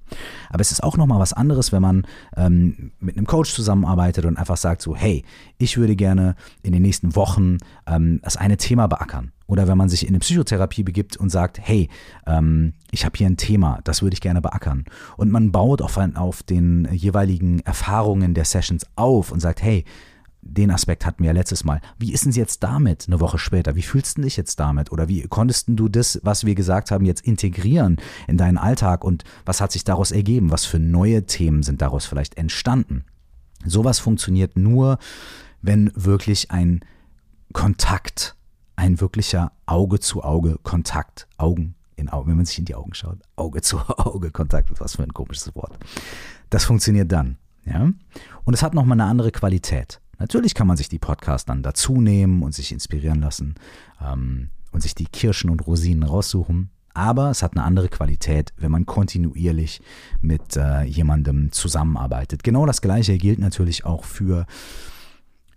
Aber 0.51 0.61
es 0.61 0.71
ist 0.71 0.83
auch 0.83 0.95
nochmal 0.95 1.19
was 1.19 1.33
anderes, 1.33 1.71
wenn 1.71 1.81
man 1.81 2.05
ähm, 2.38 2.91
mit 2.99 3.17
einem 3.17 3.25
Coach 3.25 3.51
zusammenarbeitet 3.55 4.25
und 4.25 4.38
einfach 4.38 4.57
sagt 4.57 4.83
so, 4.83 4.95
hey, 4.95 5.25
ich 5.57 5.75
würde 5.77 5.95
gerne 5.95 6.35
in 6.61 6.71
den 6.71 6.83
nächsten 6.83 7.15
Wochen 7.15 7.57
ähm, 7.88 8.19
das 8.21 8.38
eine 8.38 8.57
Thema 8.57 8.85
beackern. 8.85 9.31
Oder 9.47 9.67
wenn 9.67 9.77
man 9.79 9.89
sich 9.89 10.03
in 10.03 10.09
eine 10.09 10.19
Psychotherapie 10.19 10.83
begibt 10.83 11.17
und 11.17 11.31
sagt, 11.31 11.59
hey, 11.59 11.89
ähm, 12.27 12.73
ich 12.91 13.05
habe 13.05 13.17
hier 13.17 13.25
ein 13.25 13.38
Thema, 13.38 13.79
das 13.85 14.03
würde 14.03 14.13
ich 14.13 14.21
gerne 14.21 14.39
beackern. 14.39 14.85
Und 15.17 15.31
man 15.31 15.51
baut 15.51 15.81
auf, 15.81 15.97
auf 16.13 16.43
den 16.43 16.88
jeweiligen 16.91 17.61
Erfahrungen 17.61 18.35
der 18.35 18.45
Sessions 18.45 18.85
auf 18.95 19.31
und 19.31 19.39
sagt, 19.39 19.63
hey, 19.63 19.83
den 20.45 20.71
Aspekt 20.71 21.05
hatten 21.05 21.23
wir 21.23 21.27
ja 21.27 21.34
letztes 21.34 21.63
Mal. 21.63 21.81
Wie 21.97 22.13
ist 22.13 22.25
es 22.25 22.36
jetzt 22.36 22.63
damit 22.63 23.05
eine 23.08 23.19
Woche 23.19 23.38
später? 23.38 23.75
Wie 23.75 23.81
fühlst 23.81 24.17
du 24.17 24.21
dich 24.21 24.38
jetzt 24.38 24.60
damit? 24.60 24.91
Oder 24.91 25.08
wie 25.10 25.23
konntest 25.27 25.65
du 25.67 25.89
das, 25.89 26.19
was 26.23 26.45
wir 26.45 26.55
gesagt 26.55 26.91
haben, 26.91 27.03
jetzt 27.03 27.25
integrieren 27.25 27.97
in 28.27 28.38
deinen 28.38 28.58
Alltag 28.58 29.03
und 29.03 29.23
was 29.45 29.60
hat 29.60 29.71
sich 29.71 29.84
daraus 29.84 30.12
ergeben? 30.12 30.51
Was 30.51 30.65
für 30.65 30.79
neue 30.79 31.25
Themen 31.25 31.63
sind 31.63 31.81
daraus 31.81 32.05
vielleicht 32.05 32.38
entstanden? 32.38 33.03
Sowas 33.65 33.99
funktioniert 33.99 34.55
nur, 34.55 34.99
wenn 35.62 35.91
wirklich 35.95 36.51
ein 36.51 36.81
Kontakt, 37.51 38.36
ein 38.75 39.01
wirklicher 39.01 39.51
Auge 39.65 39.99
zu 39.99 40.23
Auge 40.23 40.60
Kontakt, 40.62 41.27
Augen 41.38 41.75
in 41.95 42.10
Augen, 42.10 42.29
wenn 42.29 42.38
man 42.38 42.45
sich 42.45 42.60
in 42.60 42.65
die 42.65 42.75
Augen 42.75 42.93
schaut, 42.93 43.17
Auge 43.36 43.62
zu 43.62 43.77
Auge 43.97 44.29
Kontakt, 44.29 44.69
was 44.79 44.95
für 44.95 45.03
ein 45.03 45.13
komisches 45.13 45.55
Wort. 45.55 45.77
Das 46.51 46.65
funktioniert 46.65 47.12
dann, 47.12 47.38
ja? 47.65 47.89
Und 48.43 48.53
es 48.53 48.62
hat 48.62 48.75
nochmal 48.75 48.99
eine 48.99 49.10
andere 49.10 49.31
Qualität. 49.31 49.99
Natürlich 50.17 50.54
kann 50.54 50.67
man 50.67 50.78
sich 50.78 50.89
die 50.89 50.99
Podcasts 50.99 51.45
dann 51.45 51.63
dazu 51.63 51.99
nehmen 52.01 52.43
und 52.43 52.54
sich 52.54 52.71
inspirieren 52.71 53.21
lassen 53.21 53.56
ähm, 54.01 54.49
und 54.71 54.82
sich 54.82 54.95
die 54.95 55.06
Kirschen 55.06 55.49
und 55.49 55.65
Rosinen 55.65 56.04
raussuchen. 56.04 56.69
Aber 56.93 57.30
es 57.30 57.43
hat 57.43 57.54
eine 57.54 57.63
andere 57.63 57.89
Qualität, 57.89 58.54
wenn 58.58 58.71
man 58.71 58.86
kontinuierlich 58.86 59.82
mit 60.21 60.56
äh, 60.56 60.84
jemandem 60.84 61.51
zusammenarbeitet. 61.51 62.43
Genau 62.43 62.65
das 62.65 62.82
Gleiche 62.82 63.17
gilt 63.17 63.39
natürlich 63.39 63.86
auch 63.86 64.06
für 64.06 64.45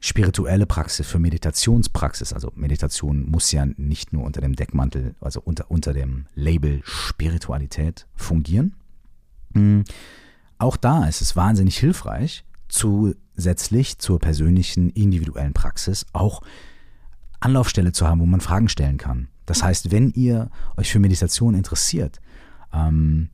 spirituelle 0.00 0.66
Praxis, 0.66 1.06
für 1.06 1.18
Meditationspraxis. 1.18 2.32
Also 2.32 2.52
Meditation 2.54 3.28
muss 3.30 3.52
ja 3.52 3.66
nicht 3.76 4.12
nur 4.12 4.24
unter 4.24 4.40
dem 4.40 4.56
Deckmantel, 4.56 5.14
also 5.20 5.40
unter, 5.40 5.70
unter 5.70 5.92
dem 5.92 6.26
Label 6.34 6.80
Spiritualität 6.84 8.06
fungieren. 8.14 8.74
Mhm. 9.54 9.84
Auch 10.58 10.76
da 10.76 11.06
ist 11.06 11.20
es 11.20 11.36
wahnsinnig 11.36 11.78
hilfreich, 11.78 12.44
zusätzlich 13.38 13.98
zur 13.98 14.18
persönlichen, 14.18 14.90
individuellen 14.90 15.52
Praxis 15.52 16.04
auch 16.12 16.42
Anlaufstelle 17.38 17.92
zu 17.92 18.08
haben, 18.08 18.20
wo 18.20 18.26
man 18.26 18.40
Fragen 18.40 18.68
stellen 18.68 18.98
kann. 18.98 19.28
Das 19.46 19.62
heißt, 19.62 19.92
wenn 19.92 20.10
ihr 20.10 20.50
euch 20.76 20.90
für 20.90 20.98
Meditation 20.98 21.54
interessiert, 21.54 22.20
ähm, 22.74 23.30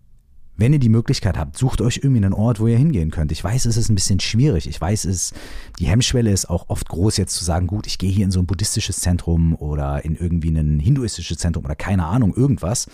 wenn 0.59 0.75
ihr 0.75 0.79
die 0.79 0.90
Möglichkeit 0.90 1.38
habt, 1.38 1.57
sucht 1.57 1.81
euch 1.81 2.01
irgendwie 2.03 2.23
einen 2.23 2.35
Ort, 2.35 2.61
wo 2.61 2.67
ihr 2.67 2.77
hingehen 2.77 3.11
könnt. 3.11 3.33
Ich 3.33 3.43
weiß, 3.43 3.64
es 3.64 3.79
ist 3.79 3.88
ein 3.88 3.95
bisschen 3.95 4.21
schwierig. 4.21 4.69
Ich 4.69 4.79
weiß, 4.79 5.07
es, 5.07 5.33
die 5.79 5.87
Hemmschwelle 5.87 6.31
ist 6.31 6.51
auch 6.51 6.69
oft 6.69 6.87
groß, 6.87 7.17
jetzt 7.17 7.35
zu 7.35 7.45
sagen, 7.45 7.67
gut, 7.67 7.87
ich 7.87 7.97
gehe 7.97 8.11
hier 8.11 8.27
in 8.27 8.31
so 8.31 8.40
ein 8.40 8.47
buddhistisches 8.47 9.01
Zentrum 9.01 9.57
oder 9.57 10.05
in 10.05 10.17
irgendwie 10.17 10.51
ein 10.51 10.79
hinduistisches 10.79 11.38
Zentrum 11.38 11.64
oder 11.64 11.75
keine 11.75 12.05
Ahnung, 12.05 12.35
irgendwas. 12.35 12.88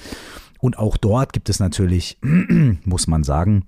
Und 0.61 0.79
auch 0.79 0.97
dort 0.97 1.33
gibt 1.33 1.49
es 1.49 1.59
natürlich, 1.59 2.19
muss 2.85 3.09
man 3.09 3.25
sagen, 3.25 3.65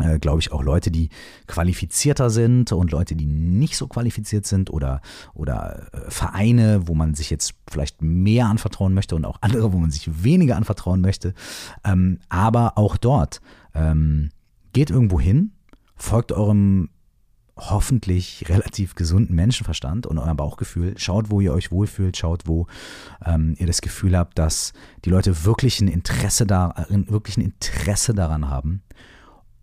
äh, 0.00 0.18
glaube 0.18 0.40
ich, 0.40 0.52
auch 0.52 0.62
Leute, 0.62 0.90
die 0.90 1.08
qualifizierter 1.46 2.30
sind 2.30 2.72
und 2.72 2.90
Leute, 2.90 3.14
die 3.14 3.26
nicht 3.26 3.76
so 3.76 3.86
qualifiziert 3.86 4.46
sind 4.46 4.70
oder, 4.70 5.00
oder 5.34 5.86
äh, 5.92 6.10
Vereine, 6.10 6.88
wo 6.88 6.94
man 6.94 7.14
sich 7.14 7.30
jetzt 7.30 7.54
vielleicht 7.70 8.02
mehr 8.02 8.46
anvertrauen 8.46 8.94
möchte 8.94 9.14
und 9.14 9.24
auch 9.24 9.38
andere, 9.40 9.72
wo 9.72 9.78
man 9.78 9.90
sich 9.90 10.24
weniger 10.24 10.56
anvertrauen 10.56 11.00
möchte. 11.00 11.34
Ähm, 11.84 12.18
aber 12.28 12.76
auch 12.76 12.96
dort 12.96 13.40
ähm, 13.74 14.30
geht 14.72 14.90
irgendwo 14.90 15.20
hin, 15.20 15.52
folgt 15.96 16.32
eurem 16.32 16.88
hoffentlich 17.56 18.46
relativ 18.48 18.96
gesunden 18.96 19.36
Menschenverstand 19.36 20.06
und 20.06 20.18
eurem 20.18 20.36
Bauchgefühl. 20.36 20.94
Schaut, 20.98 21.30
wo 21.30 21.40
ihr 21.40 21.52
euch 21.52 21.70
wohlfühlt, 21.70 22.16
schaut, 22.16 22.48
wo 22.48 22.66
ähm, 23.24 23.54
ihr 23.58 23.68
das 23.68 23.80
Gefühl 23.80 24.18
habt, 24.18 24.38
dass 24.38 24.72
die 25.04 25.10
Leute 25.10 25.44
wirklich 25.44 25.80
ein 25.80 25.88
Interesse 25.88 26.46
daran, 26.46 27.08
wirklich 27.08 27.36
ein 27.36 27.42
Interesse 27.42 28.12
daran 28.12 28.50
haben, 28.50 28.82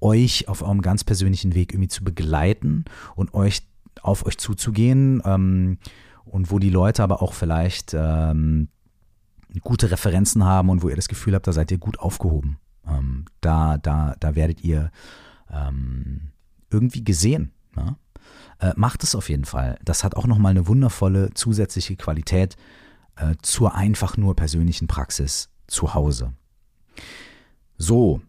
euch 0.02 0.48
auf 0.48 0.62
eurem 0.62 0.82
ganz 0.82 1.04
persönlichen 1.04 1.56
Weg 1.56 1.74
irgendwie 1.74 1.88
zu 1.88 2.04
begleiten 2.04 2.86
und 3.16 3.34
euch 3.34 3.62
auf 4.02 4.26
euch 4.26 4.38
zuzugehen 4.38 5.22
ähm, 5.26 5.78
und 6.26 6.52
wo 6.52 6.60
die 6.60 6.70
Leute 6.70 7.04
aber 7.04 7.22
auch 7.22 7.34
vielleicht 7.34 7.94
ähm, 7.94 8.68
gute 9.62 9.92
Referenzen 9.92 10.46
haben 10.46 10.70
und 10.70 10.82
wo 10.82 10.90
ihr 10.90 10.96
das 10.96 11.08
Gefühl 11.08 11.36
habt, 11.36 11.48
da 11.48 11.54
seid 11.54 11.72
ihr 11.72 11.78
gut 11.78 12.00
aufgehoben. 12.00 12.58
Ähm, 12.88 13.26
da, 13.42 13.78
da, 13.78 14.16
da 14.20 14.36
werdet 14.36 14.64
ihr 14.64 14.92
ähm, 15.52 16.32
irgendwie 16.70 17.04
gesehen. 17.04 17.52
Ja? 17.76 17.98
Äh, 18.60 18.74
macht 18.76 19.04
es 19.04 19.16
auf 19.16 19.30
jeden 19.30 19.46
Fall. 19.46 19.78
Das 19.84 20.04
hat 20.04 20.16
auch 20.16 20.26
nochmal 20.26 20.52
eine 20.52 20.68
wundervolle 20.68 21.34
zusätzliche 21.34 21.96
Qualität 21.96 22.56
äh, 23.18 23.36
zur 23.42 23.76
einfach 23.76 24.18
nur 24.18 24.36
persönlichen 24.36 24.88
Praxis 24.88 25.50
zu 25.68 25.94
Hause. 25.94 26.34
So, 27.78 28.22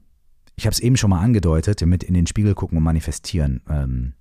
ich 0.56 0.66
habe 0.66 0.72
es 0.72 0.80
eben 0.80 0.96
schon 0.96 1.10
mal 1.10 1.20
angedeutet, 1.20 1.84
mit 1.86 2.02
in 2.02 2.14
den 2.14 2.26
Spiegel 2.26 2.54
gucken 2.54 2.78
und 2.78 2.84
manifestieren. 2.84 3.62
Ähm, 3.68 4.14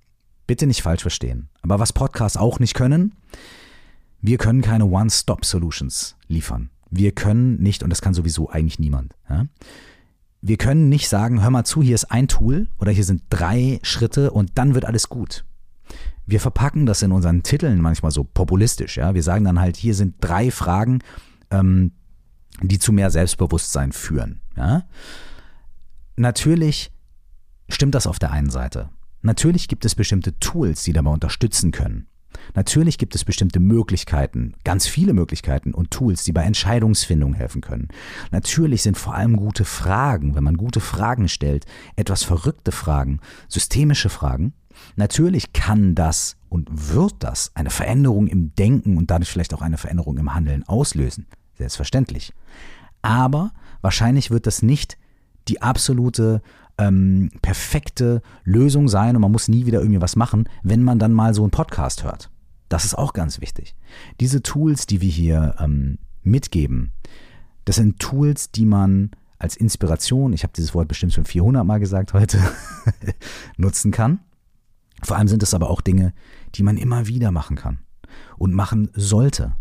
bitte 0.46 0.66
nicht 0.66 0.82
falsch 0.82 1.02
verstehen. 1.02 1.48
Aber 1.60 1.78
was 1.78 1.92
Podcasts 1.92 2.36
auch 2.36 2.58
nicht 2.58 2.74
können, 2.74 3.14
wir 4.20 4.38
können 4.38 4.62
keine 4.62 4.86
One-Stop-Solutions 4.86 6.16
liefern. 6.28 6.70
Wir 6.90 7.12
können 7.12 7.60
nicht, 7.60 7.82
und 7.82 7.90
das 7.90 8.02
kann 8.02 8.14
sowieso 8.14 8.50
eigentlich 8.50 8.78
niemand, 8.78 9.14
ja? 9.28 9.46
wir 10.42 10.56
können 10.56 10.88
nicht 10.88 11.08
sagen, 11.08 11.40
hör 11.42 11.50
mal 11.50 11.64
zu, 11.64 11.82
hier 11.82 11.94
ist 11.94 12.10
ein 12.10 12.26
Tool 12.26 12.66
oder 12.78 12.90
hier 12.90 13.04
sind 13.04 13.22
drei 13.30 13.78
Schritte 13.82 14.32
und 14.32 14.50
dann 14.56 14.74
wird 14.74 14.84
alles 14.84 15.08
gut. 15.08 15.44
Wir 16.26 16.40
verpacken 16.40 16.84
das 16.84 17.02
in 17.02 17.12
unseren 17.12 17.44
Titeln 17.44 17.80
manchmal 17.80 18.10
so 18.10 18.24
populistisch. 18.24 18.96
Ja? 18.96 19.14
Wir 19.14 19.22
sagen 19.22 19.44
dann 19.44 19.60
halt, 19.60 19.76
hier 19.76 19.94
sind 19.94 20.16
drei 20.20 20.50
Fragen, 20.50 20.98
ähm, 21.50 21.92
die 22.60 22.78
zu 22.78 22.92
mehr 22.92 23.10
Selbstbewusstsein 23.10 23.92
führen. 23.92 24.40
Ja? 24.56 24.84
Natürlich 26.16 26.92
stimmt 27.68 27.94
das 27.94 28.06
auf 28.06 28.18
der 28.18 28.32
einen 28.32 28.50
Seite. 28.50 28.90
Natürlich 29.22 29.68
gibt 29.68 29.84
es 29.84 29.94
bestimmte 29.94 30.38
Tools, 30.40 30.82
die 30.82 30.92
dabei 30.92 31.10
unterstützen 31.10 31.70
können. 31.70 32.08
Natürlich 32.54 32.98
gibt 32.98 33.14
es 33.14 33.24
bestimmte 33.24 33.60
Möglichkeiten, 33.60 34.54
ganz 34.64 34.86
viele 34.86 35.12
Möglichkeiten 35.12 35.74
und 35.74 35.90
Tools, 35.90 36.24
die 36.24 36.32
bei 36.32 36.42
Entscheidungsfindung 36.42 37.34
helfen 37.34 37.60
können. 37.60 37.88
Natürlich 38.30 38.82
sind 38.82 38.96
vor 38.96 39.14
allem 39.14 39.36
gute 39.36 39.64
Fragen, 39.64 40.34
wenn 40.34 40.44
man 40.44 40.56
gute 40.56 40.80
Fragen 40.80 41.28
stellt, 41.28 41.66
etwas 41.96 42.24
verrückte 42.24 42.72
Fragen, 42.72 43.20
systemische 43.48 44.08
Fragen. 44.08 44.54
Natürlich 44.96 45.52
kann 45.52 45.94
das 45.94 46.36
und 46.48 46.68
wird 46.70 47.14
das 47.20 47.52
eine 47.54 47.70
Veränderung 47.70 48.26
im 48.26 48.54
Denken 48.54 48.96
und 48.96 49.10
dadurch 49.10 49.30
vielleicht 49.30 49.54
auch 49.54 49.62
eine 49.62 49.78
Veränderung 49.78 50.18
im 50.18 50.34
Handeln 50.34 50.64
auslösen. 50.64 51.26
Selbstverständlich. 51.58 52.32
Aber 53.02 53.52
wahrscheinlich 53.82 54.30
wird 54.30 54.46
das 54.46 54.62
nicht 54.62 54.96
die 55.48 55.62
absolute 55.62 56.42
ähm, 56.78 57.30
perfekte 57.42 58.22
Lösung 58.44 58.88
sein 58.88 59.16
und 59.16 59.22
man 59.22 59.32
muss 59.32 59.48
nie 59.48 59.66
wieder 59.66 59.80
irgendwie 59.80 60.00
was 60.00 60.16
machen, 60.16 60.48
wenn 60.62 60.82
man 60.82 60.98
dann 60.98 61.12
mal 61.12 61.34
so 61.34 61.42
einen 61.42 61.50
Podcast 61.50 62.04
hört. 62.04 62.30
Das 62.68 62.84
ist 62.84 62.96
auch 62.96 63.12
ganz 63.12 63.40
wichtig. 63.40 63.74
Diese 64.20 64.42
Tools, 64.42 64.86
die 64.86 65.00
wir 65.00 65.10
hier 65.10 65.56
ähm, 65.58 65.98
mitgeben, 66.22 66.92
das 67.64 67.76
sind 67.76 67.98
Tools, 67.98 68.50
die 68.50 68.64
man 68.64 69.10
als 69.38 69.56
Inspiration, 69.56 70.32
ich 70.32 70.44
habe 70.44 70.52
dieses 70.56 70.74
Wort 70.74 70.88
bestimmt 70.88 71.12
schon 71.12 71.24
400 71.24 71.66
Mal 71.66 71.80
gesagt 71.80 72.12
heute, 72.12 72.38
nutzen 73.56 73.90
kann. 73.90 74.20
Vor 75.02 75.16
allem 75.16 75.28
sind 75.28 75.42
es 75.42 75.52
aber 75.52 75.68
auch 75.68 75.80
Dinge, 75.80 76.12
die 76.54 76.62
man 76.62 76.76
immer 76.76 77.08
wieder 77.08 77.32
machen 77.32 77.56
kann 77.56 77.80
und 78.38 78.54
machen 78.54 78.90
sollte. 78.94 79.56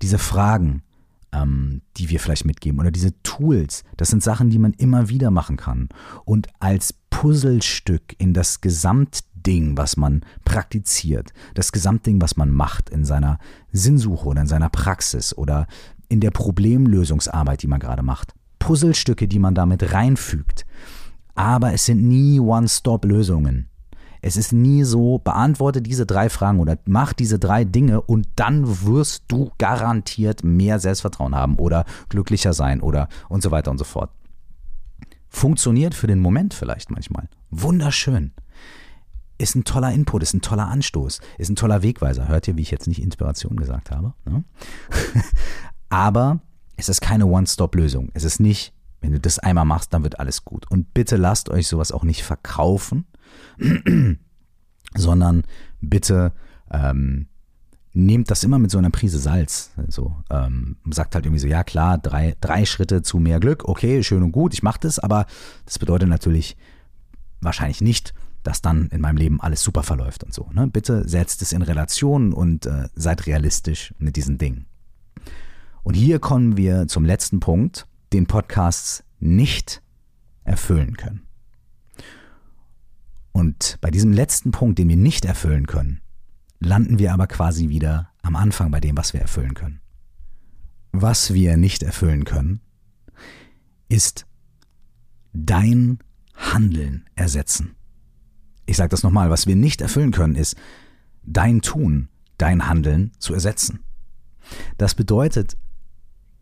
Diese 0.00 0.18
Fragen, 0.18 0.82
ähm, 1.32 1.82
die 1.96 2.10
wir 2.10 2.20
vielleicht 2.20 2.44
mitgeben 2.44 2.80
oder 2.80 2.90
diese 2.90 3.20
Tools, 3.22 3.84
das 3.96 4.08
sind 4.08 4.22
Sachen, 4.22 4.50
die 4.50 4.58
man 4.58 4.72
immer 4.74 5.08
wieder 5.08 5.30
machen 5.30 5.56
kann 5.56 5.88
und 6.24 6.48
als 6.58 6.94
Puzzlestück 7.10 8.14
in 8.18 8.34
das 8.34 8.60
Gesamtding, 8.60 9.76
was 9.76 9.96
man 9.96 10.24
praktiziert, 10.44 11.32
das 11.54 11.72
Gesamtding, 11.72 12.20
was 12.20 12.36
man 12.36 12.50
macht 12.50 12.90
in 12.90 13.04
seiner 13.04 13.38
Sinnsuche 13.72 14.28
oder 14.28 14.42
in 14.42 14.46
seiner 14.46 14.70
Praxis 14.70 15.36
oder 15.36 15.66
in 16.08 16.20
der 16.20 16.30
Problemlösungsarbeit, 16.30 17.62
die 17.62 17.68
man 17.68 17.80
gerade 17.80 18.02
macht. 18.02 18.34
Puzzlestücke, 18.58 19.28
die 19.28 19.38
man 19.38 19.54
damit 19.54 19.92
reinfügt. 19.92 20.66
Aber 21.34 21.72
es 21.72 21.86
sind 21.86 22.02
nie 22.02 22.40
One-Stop-Lösungen. 22.40 23.69
Es 24.22 24.36
ist 24.36 24.52
nie 24.52 24.84
so, 24.84 25.18
beantworte 25.18 25.82
diese 25.82 26.06
drei 26.06 26.28
Fragen 26.28 26.60
oder 26.60 26.78
mach 26.84 27.12
diese 27.12 27.38
drei 27.38 27.64
Dinge 27.64 28.00
und 28.00 28.28
dann 28.36 28.84
wirst 28.84 29.24
du 29.28 29.50
garantiert 29.58 30.44
mehr 30.44 30.78
Selbstvertrauen 30.78 31.34
haben 31.34 31.56
oder 31.56 31.84
glücklicher 32.08 32.52
sein 32.52 32.80
oder 32.80 33.08
und 33.28 33.42
so 33.42 33.50
weiter 33.50 33.70
und 33.70 33.78
so 33.78 33.84
fort. 33.84 34.10
Funktioniert 35.28 35.94
für 35.94 36.06
den 36.06 36.20
Moment 36.20 36.54
vielleicht 36.54 36.90
manchmal. 36.90 37.28
Wunderschön. 37.50 38.32
Ist 39.38 39.54
ein 39.54 39.64
toller 39.64 39.92
Input, 39.92 40.22
ist 40.22 40.34
ein 40.34 40.42
toller 40.42 40.66
Anstoß, 40.66 41.20
ist 41.38 41.48
ein 41.48 41.56
toller 41.56 41.82
Wegweiser. 41.82 42.28
Hört 42.28 42.46
ihr, 42.46 42.56
wie 42.56 42.62
ich 42.62 42.70
jetzt 42.70 42.88
nicht 42.88 43.00
Inspiration 43.00 43.56
gesagt 43.56 43.90
habe? 43.90 44.12
Ne? 44.26 44.44
Aber 45.88 46.40
es 46.76 46.88
ist 46.88 47.00
keine 47.00 47.26
One-Stop-Lösung. 47.26 48.10
Es 48.12 48.24
ist 48.24 48.40
nicht, 48.40 48.74
wenn 49.00 49.12
du 49.12 49.20
das 49.20 49.38
einmal 49.38 49.64
machst, 49.64 49.92
dann 49.94 50.02
wird 50.02 50.20
alles 50.20 50.44
gut. 50.44 50.70
Und 50.70 50.92
bitte 50.94 51.16
lasst 51.16 51.48
euch 51.48 51.68
sowas 51.68 51.92
auch 51.92 52.04
nicht 52.04 52.22
verkaufen, 52.22 53.06
sondern 54.94 55.44
bitte 55.80 56.32
ähm, 56.70 57.26
nehmt 57.92 58.30
das 58.30 58.44
immer 58.44 58.58
mit 58.58 58.70
so 58.70 58.78
einer 58.78 58.90
Prise 58.90 59.18
Salz. 59.18 59.72
Also, 59.76 60.14
ähm, 60.30 60.76
sagt 60.90 61.14
halt 61.14 61.26
irgendwie 61.26 61.40
so, 61.40 61.48
ja 61.48 61.64
klar, 61.64 61.98
drei, 61.98 62.36
drei 62.40 62.64
Schritte 62.64 63.02
zu 63.02 63.18
mehr 63.18 63.40
Glück, 63.40 63.68
okay, 63.68 64.02
schön 64.02 64.22
und 64.22 64.32
gut, 64.32 64.54
ich 64.54 64.62
mache 64.62 64.80
das, 64.80 64.98
aber 64.98 65.26
das 65.64 65.78
bedeutet 65.78 66.08
natürlich 66.08 66.56
wahrscheinlich 67.40 67.80
nicht, 67.80 68.14
dass 68.42 68.62
dann 68.62 68.88
in 68.88 69.00
meinem 69.00 69.16
Leben 69.16 69.40
alles 69.40 69.62
super 69.62 69.82
verläuft 69.82 70.24
und 70.24 70.32
so. 70.32 70.48
Ne? 70.52 70.66
Bitte 70.66 71.08
setzt 71.08 71.42
es 71.42 71.52
in 71.52 71.62
Relation 71.62 72.32
und 72.32 72.66
äh, 72.66 72.88
seid 72.94 73.26
realistisch 73.26 73.94
mit 73.98 74.16
diesen 74.16 74.38
Dingen. 74.38 74.66
Und 75.82 75.94
hier 75.94 76.18
kommen 76.18 76.56
wir 76.56 76.86
zum 76.86 77.04
letzten 77.04 77.40
Punkt, 77.40 77.86
den 78.12 78.26
Podcasts 78.26 79.04
nicht 79.18 79.82
erfüllen 80.44 80.96
können. 80.96 81.26
Und 83.32 83.78
bei 83.80 83.90
diesem 83.90 84.12
letzten 84.12 84.50
Punkt, 84.50 84.78
den 84.78 84.88
wir 84.88 84.96
nicht 84.96 85.24
erfüllen 85.24 85.66
können, 85.66 86.00
landen 86.58 86.98
wir 86.98 87.12
aber 87.12 87.26
quasi 87.26 87.68
wieder 87.68 88.10
am 88.22 88.36
Anfang 88.36 88.70
bei 88.70 88.80
dem, 88.80 88.96
was 88.96 89.12
wir 89.12 89.20
erfüllen 89.20 89.54
können. 89.54 89.80
Was 90.92 91.32
wir 91.32 91.56
nicht 91.56 91.82
erfüllen 91.82 92.24
können, 92.24 92.60
ist 93.88 94.26
dein 95.32 95.98
Handeln 96.34 97.08
ersetzen. 97.14 97.76
Ich 98.66 98.76
sage 98.76 98.90
das 98.90 99.02
nochmal, 99.02 99.30
was 99.30 99.46
wir 99.46 99.56
nicht 99.56 99.80
erfüllen 99.80 100.10
können, 100.10 100.34
ist 100.34 100.56
dein 101.22 101.60
Tun, 101.60 102.08
dein 102.38 102.68
Handeln 102.68 103.12
zu 103.18 103.34
ersetzen. 103.34 103.80
Das 104.78 104.94
bedeutet 104.94 105.56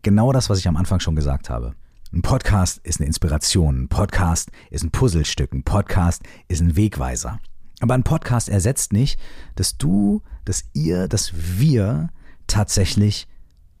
genau 0.03 0.31
das, 0.31 0.49
was 0.49 0.59
ich 0.59 0.67
am 0.67 0.77
Anfang 0.77 0.99
schon 0.99 1.15
gesagt 1.15 1.49
habe. 1.49 1.73
Ein 2.11 2.21
Podcast 2.21 2.79
ist 2.79 2.99
eine 2.99 3.07
Inspiration, 3.07 3.83
ein 3.83 3.87
Podcast 3.87 4.49
ist 4.71 4.83
ein 4.83 4.91
Puzzlestück, 4.91 5.53
ein 5.53 5.63
Podcast 5.63 6.23
ist 6.47 6.61
ein 6.61 6.75
Wegweiser. 6.75 7.39
Aber 7.81 7.93
ein 7.93 8.03
Podcast 8.03 8.49
ersetzt 8.49 8.93
nicht, 8.93 9.19
dass 9.55 9.77
du, 9.77 10.21
dass 10.43 10.63
ihr, 10.73 11.07
dass 11.07 11.33
wir 11.35 12.09
tatsächlich 12.47 13.27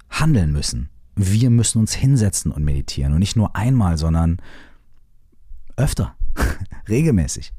handeln 0.09 0.51
müssen. 0.51 0.89
Wir 1.15 1.49
müssen 1.49 1.79
uns 1.79 1.93
hinsetzen 1.93 2.51
und 2.51 2.63
meditieren 2.63 3.13
und 3.13 3.19
nicht 3.19 3.35
nur 3.35 3.55
einmal, 3.55 3.97
sondern 3.97 4.37
öfter, 5.75 6.15
regelmäßig. 6.87 7.51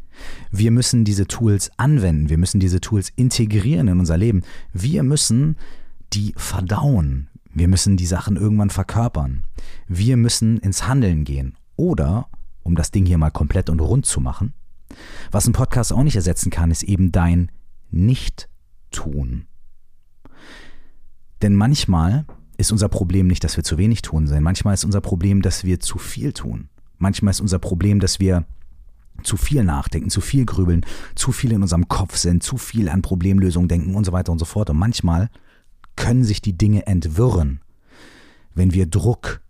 Wir 0.51 0.71
müssen 0.71 1.05
diese 1.05 1.27
Tools 1.27 1.71
anwenden, 1.79 2.29
wir 2.29 2.39
müssen 2.39 2.61
diese 2.61 2.81
Tools 2.81 3.11
integrieren 3.17 3.89
in 3.89 3.99
unser 3.99 4.17
Leben. 4.17 4.43
Wir 4.73 5.03
müssen 5.03 5.57
die 6.13 6.33
verdauen. 6.37 7.30
Wir 7.53 7.69
müssen 7.69 7.97
die 7.97 8.07
Sachen 8.07 8.37
irgendwann 8.37 8.71
verkörpern. 8.71 9.45
Wir 9.89 10.17
müssen 10.17 10.59
ins 10.59 10.87
Handeln 10.87 11.25
gehen. 11.25 11.57
Oder, 11.77 12.29
um 12.63 12.77
das 12.77 12.91
Ding 12.91 13.07
hier 13.07 13.19
mal 13.19 13.31
komplett 13.31 13.71
und 13.71 13.81
rund 13.81 14.07
zu 14.07 14.21
machen, 14.21 14.55
was 15.31 15.47
ein 15.47 15.53
Podcast 15.53 15.93
auch 15.93 16.03
nicht 16.03 16.17
ersetzen 16.17 16.51
kann, 16.51 16.71
ist 16.71 16.83
eben 16.83 17.13
dein 17.13 17.51
Nicht-Tun. 17.91 19.47
Denn 21.43 21.55
manchmal 21.55 22.27
ist 22.57 22.73
unser 22.73 22.89
Problem 22.89 23.27
nicht, 23.27 23.43
dass 23.43 23.57
wir 23.57 23.65
zu 23.65 23.79
wenig 23.79 24.03
tun, 24.03 24.27
sondern 24.27 24.45
manchmal 24.45 24.75
ist 24.75 24.85
unser 24.85 25.01
Problem, 25.01 25.43
dass 25.43 25.65
wir 25.65 25.81
zu 25.81 25.99
viel 25.99 26.33
tun. 26.33 26.69
Manchmal 26.99 27.31
ist 27.31 27.41
unser 27.41 27.59
Problem, 27.59 28.01
dass 28.01 28.21
wir 28.21 28.45
zu 29.23 29.37
viel 29.37 29.65
nachdenken, 29.65 30.11
zu 30.11 30.21
viel 30.21 30.45
grübeln, 30.45 30.85
zu 31.15 31.33
viel 31.33 31.53
in 31.53 31.63
unserem 31.63 31.89
Kopf 31.89 32.17
sind, 32.17 32.43
zu 32.43 32.59
viel 32.59 32.89
an 32.89 33.03
Problemlösungen 33.03 33.69
denken 33.69 33.95
und 33.95 34.05
so 34.05 34.13
weiter 34.13 34.33
und 34.33 34.39
so 34.39 34.45
fort. 34.45 34.71
Und 34.71 34.79
manchmal 34.79 35.31
können 36.01 36.25
sich 36.25 36.41
die 36.41 36.57
Dinge 36.57 36.87
entwirren, 36.87 37.61
wenn 38.55 38.73
wir 38.73 38.87
Druck 38.87 39.43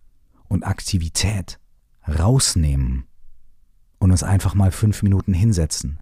und 0.48 0.64
Aktivität 0.64 1.60
rausnehmen 2.08 3.04
und 4.00 4.10
uns 4.10 4.24
einfach 4.24 4.54
mal 4.54 4.72
fünf 4.72 5.02
Minuten 5.04 5.32
hinsetzen 5.32 6.00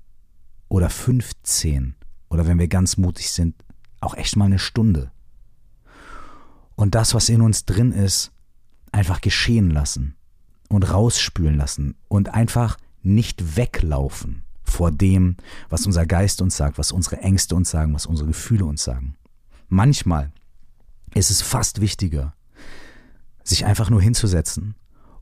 oder 0.68 0.88
15 0.88 1.94
oder 2.30 2.46
wenn 2.46 2.58
wir 2.58 2.68
ganz 2.68 2.96
mutig 2.96 3.30
sind, 3.30 3.54
auch 4.00 4.14
echt 4.14 4.36
mal 4.36 4.46
eine 4.46 4.58
Stunde. 4.58 5.10
Und 6.76 6.94
das, 6.94 7.12
was 7.12 7.28
in 7.28 7.42
uns 7.42 7.66
drin 7.66 7.92
ist, 7.92 8.32
einfach 8.90 9.20
geschehen 9.20 9.70
lassen 9.70 10.16
und 10.70 10.90
rausspülen 10.90 11.56
lassen 11.56 11.94
und 12.08 12.32
einfach 12.32 12.78
nicht 13.02 13.56
weglaufen 13.56 14.44
vor 14.62 14.92
dem, 14.92 15.36
was 15.68 15.84
unser 15.84 16.06
Geist 16.06 16.40
uns 16.40 16.56
sagt, 16.56 16.78
was 16.78 16.90
unsere 16.90 17.18
Ängste 17.18 17.54
uns 17.54 17.70
sagen, 17.70 17.92
was 17.92 18.06
unsere 18.06 18.28
Gefühle 18.28 18.64
uns 18.64 18.82
sagen. 18.82 19.14
Manchmal 19.68 20.32
ist 21.14 21.30
es 21.30 21.42
fast 21.42 21.80
wichtiger, 21.80 22.34
sich 23.42 23.64
einfach 23.64 23.90
nur 23.90 24.02
hinzusetzen 24.02 24.74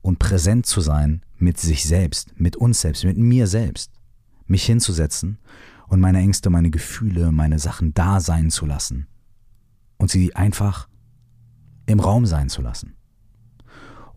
und 0.02 0.18
präsent 0.18 0.66
zu 0.66 0.80
sein 0.80 1.22
mit 1.38 1.58
sich 1.58 1.84
selbst, 1.84 2.38
mit 2.38 2.56
uns 2.56 2.80
selbst, 2.80 3.04
mit 3.04 3.18
mir 3.18 3.46
selbst. 3.46 3.92
Mich 4.46 4.64
hinzusetzen 4.64 5.38
und 5.88 6.00
meine 6.00 6.18
Ängste, 6.18 6.50
meine 6.50 6.70
Gefühle, 6.70 7.32
meine 7.32 7.58
Sachen 7.58 7.94
da 7.94 8.20
sein 8.20 8.50
zu 8.50 8.66
lassen. 8.66 9.06
Und 9.96 10.10
sie 10.10 10.36
einfach 10.36 10.88
im 11.86 12.00
Raum 12.00 12.26
sein 12.26 12.48
zu 12.48 12.62
lassen. 12.62 12.94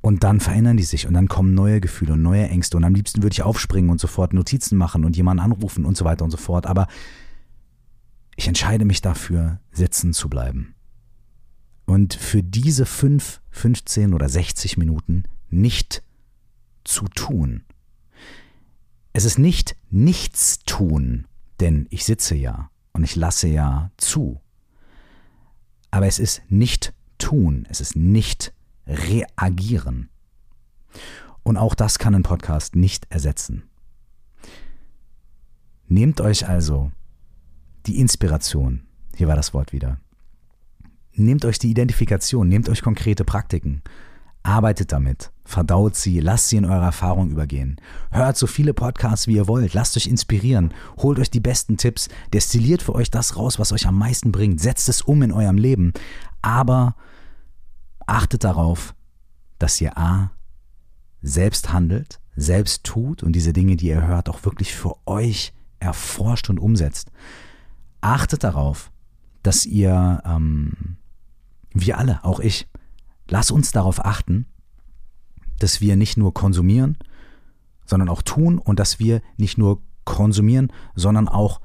Und 0.01 0.23
dann 0.23 0.39
verändern 0.39 0.77
die 0.77 0.83
sich 0.83 1.07
und 1.07 1.13
dann 1.13 1.27
kommen 1.27 1.53
neue 1.53 1.81
Gefühle 1.81 2.13
und 2.13 2.21
neue 2.21 2.47
Ängste 2.47 2.77
und 2.77 2.83
am 2.85 2.93
liebsten 2.93 3.21
würde 3.21 3.33
ich 3.33 3.43
aufspringen 3.43 3.89
und 3.89 3.99
sofort 3.99 4.33
Notizen 4.33 4.77
machen 4.77 5.03
und 5.03 5.17
jemanden 5.17 5.43
anrufen 5.43 5.85
und 5.85 5.97
so 5.97 6.05
weiter 6.05 6.23
und 6.23 6.31
so 6.31 6.37
fort. 6.37 6.67
Aber 6.67 6.87
ich 8.35 8.47
entscheide 8.47 8.85
mich 8.85 9.01
dafür, 9.01 9.59
sitzen 9.71 10.13
zu 10.13 10.29
bleiben. 10.29 10.75
Und 11.89 12.13
für 12.13 12.43
diese 12.43 12.85
fünf, 12.85 13.41
15 13.49 14.13
oder 14.13 14.29
60 14.29 14.77
Minuten 14.77 15.23
nicht 15.49 16.03
zu 16.83 17.05
tun. 17.07 17.63
Es 19.11 19.25
ist 19.25 19.39
nicht 19.39 19.75
nichts 19.89 20.59
tun, 20.59 21.25
denn 21.59 21.87
ich 21.89 22.05
sitze 22.05 22.35
ja 22.35 22.69
und 22.93 23.03
ich 23.03 23.15
lasse 23.15 23.47
ja 23.47 23.89
zu. 23.97 24.39
Aber 25.89 26.05
es 26.05 26.19
ist 26.19 26.43
nicht 26.47 26.93
tun, 27.17 27.65
es 27.71 27.81
ist 27.81 27.95
nicht 27.95 28.53
reagieren. 28.85 30.09
Und 31.41 31.57
auch 31.57 31.73
das 31.73 31.97
kann 31.97 32.13
ein 32.13 32.21
Podcast 32.21 32.75
nicht 32.75 33.07
ersetzen. 33.09 33.63
Nehmt 35.87 36.21
euch 36.21 36.47
also 36.47 36.91
die 37.87 37.99
Inspiration, 37.99 38.85
hier 39.15 39.27
war 39.27 39.35
das 39.35 39.55
Wort 39.55 39.73
wieder. 39.73 39.99
Nehmt 41.19 41.45
euch 41.45 41.59
die 41.59 41.69
Identifikation, 41.69 42.47
nehmt 42.47 42.69
euch 42.69 42.81
konkrete 42.81 43.25
Praktiken, 43.25 43.81
arbeitet 44.41 44.91
damit, 44.91 45.31
verdaut 45.43 45.95
sie, 45.95 46.21
lasst 46.21 46.49
sie 46.49 46.57
in 46.57 46.65
eure 46.65 46.85
Erfahrung 46.85 47.29
übergehen. 47.29 47.79
Hört 48.11 48.37
so 48.37 48.47
viele 48.47 48.73
Podcasts, 48.73 49.27
wie 49.27 49.35
ihr 49.35 49.47
wollt, 49.47 49.73
lasst 49.73 49.97
euch 49.97 50.07
inspirieren, 50.07 50.73
holt 50.97 51.19
euch 51.19 51.29
die 51.29 51.41
besten 51.41 51.77
Tipps, 51.77 52.07
destilliert 52.33 52.81
für 52.81 52.95
euch 52.95 53.11
das 53.11 53.35
raus, 53.35 53.59
was 53.59 53.73
euch 53.73 53.85
am 53.85 53.97
meisten 53.97 54.31
bringt, 54.31 54.61
setzt 54.61 54.87
es 54.89 55.01
um 55.01 55.21
in 55.21 55.31
eurem 55.31 55.57
Leben, 55.57 55.93
aber 56.41 56.95
achtet 58.07 58.43
darauf, 58.43 58.95
dass 59.59 59.79
ihr 59.81 59.97
A 59.97 60.31
selbst 61.21 61.73
handelt, 61.73 62.19
selbst 62.35 62.85
tut 62.85 63.23
und 63.23 63.33
diese 63.33 63.53
Dinge, 63.53 63.75
die 63.75 63.87
ihr 63.87 64.07
hört, 64.07 64.29
auch 64.29 64.45
wirklich 64.45 64.73
für 64.73 64.95
euch 65.05 65.53
erforscht 65.79 66.49
und 66.49 66.59
umsetzt. 66.59 67.11
Achtet 68.01 68.43
darauf, 68.45 68.91
dass 69.43 69.65
ihr, 69.65 70.21
ähm, 70.25 70.97
wir 71.73 71.97
alle, 71.97 72.23
auch 72.23 72.39
ich, 72.39 72.67
lass 73.27 73.51
uns 73.51 73.71
darauf 73.71 74.03
achten, 74.03 74.45
dass 75.59 75.81
wir 75.81 75.95
nicht 75.95 76.17
nur 76.17 76.33
konsumieren, 76.33 76.97
sondern 77.85 78.09
auch 78.09 78.21
tun 78.21 78.57
und 78.59 78.79
dass 78.79 78.99
wir 78.99 79.21
nicht 79.37 79.57
nur 79.57 79.81
konsumieren, 80.05 80.71
sondern 80.95 81.27
auch 81.27 81.61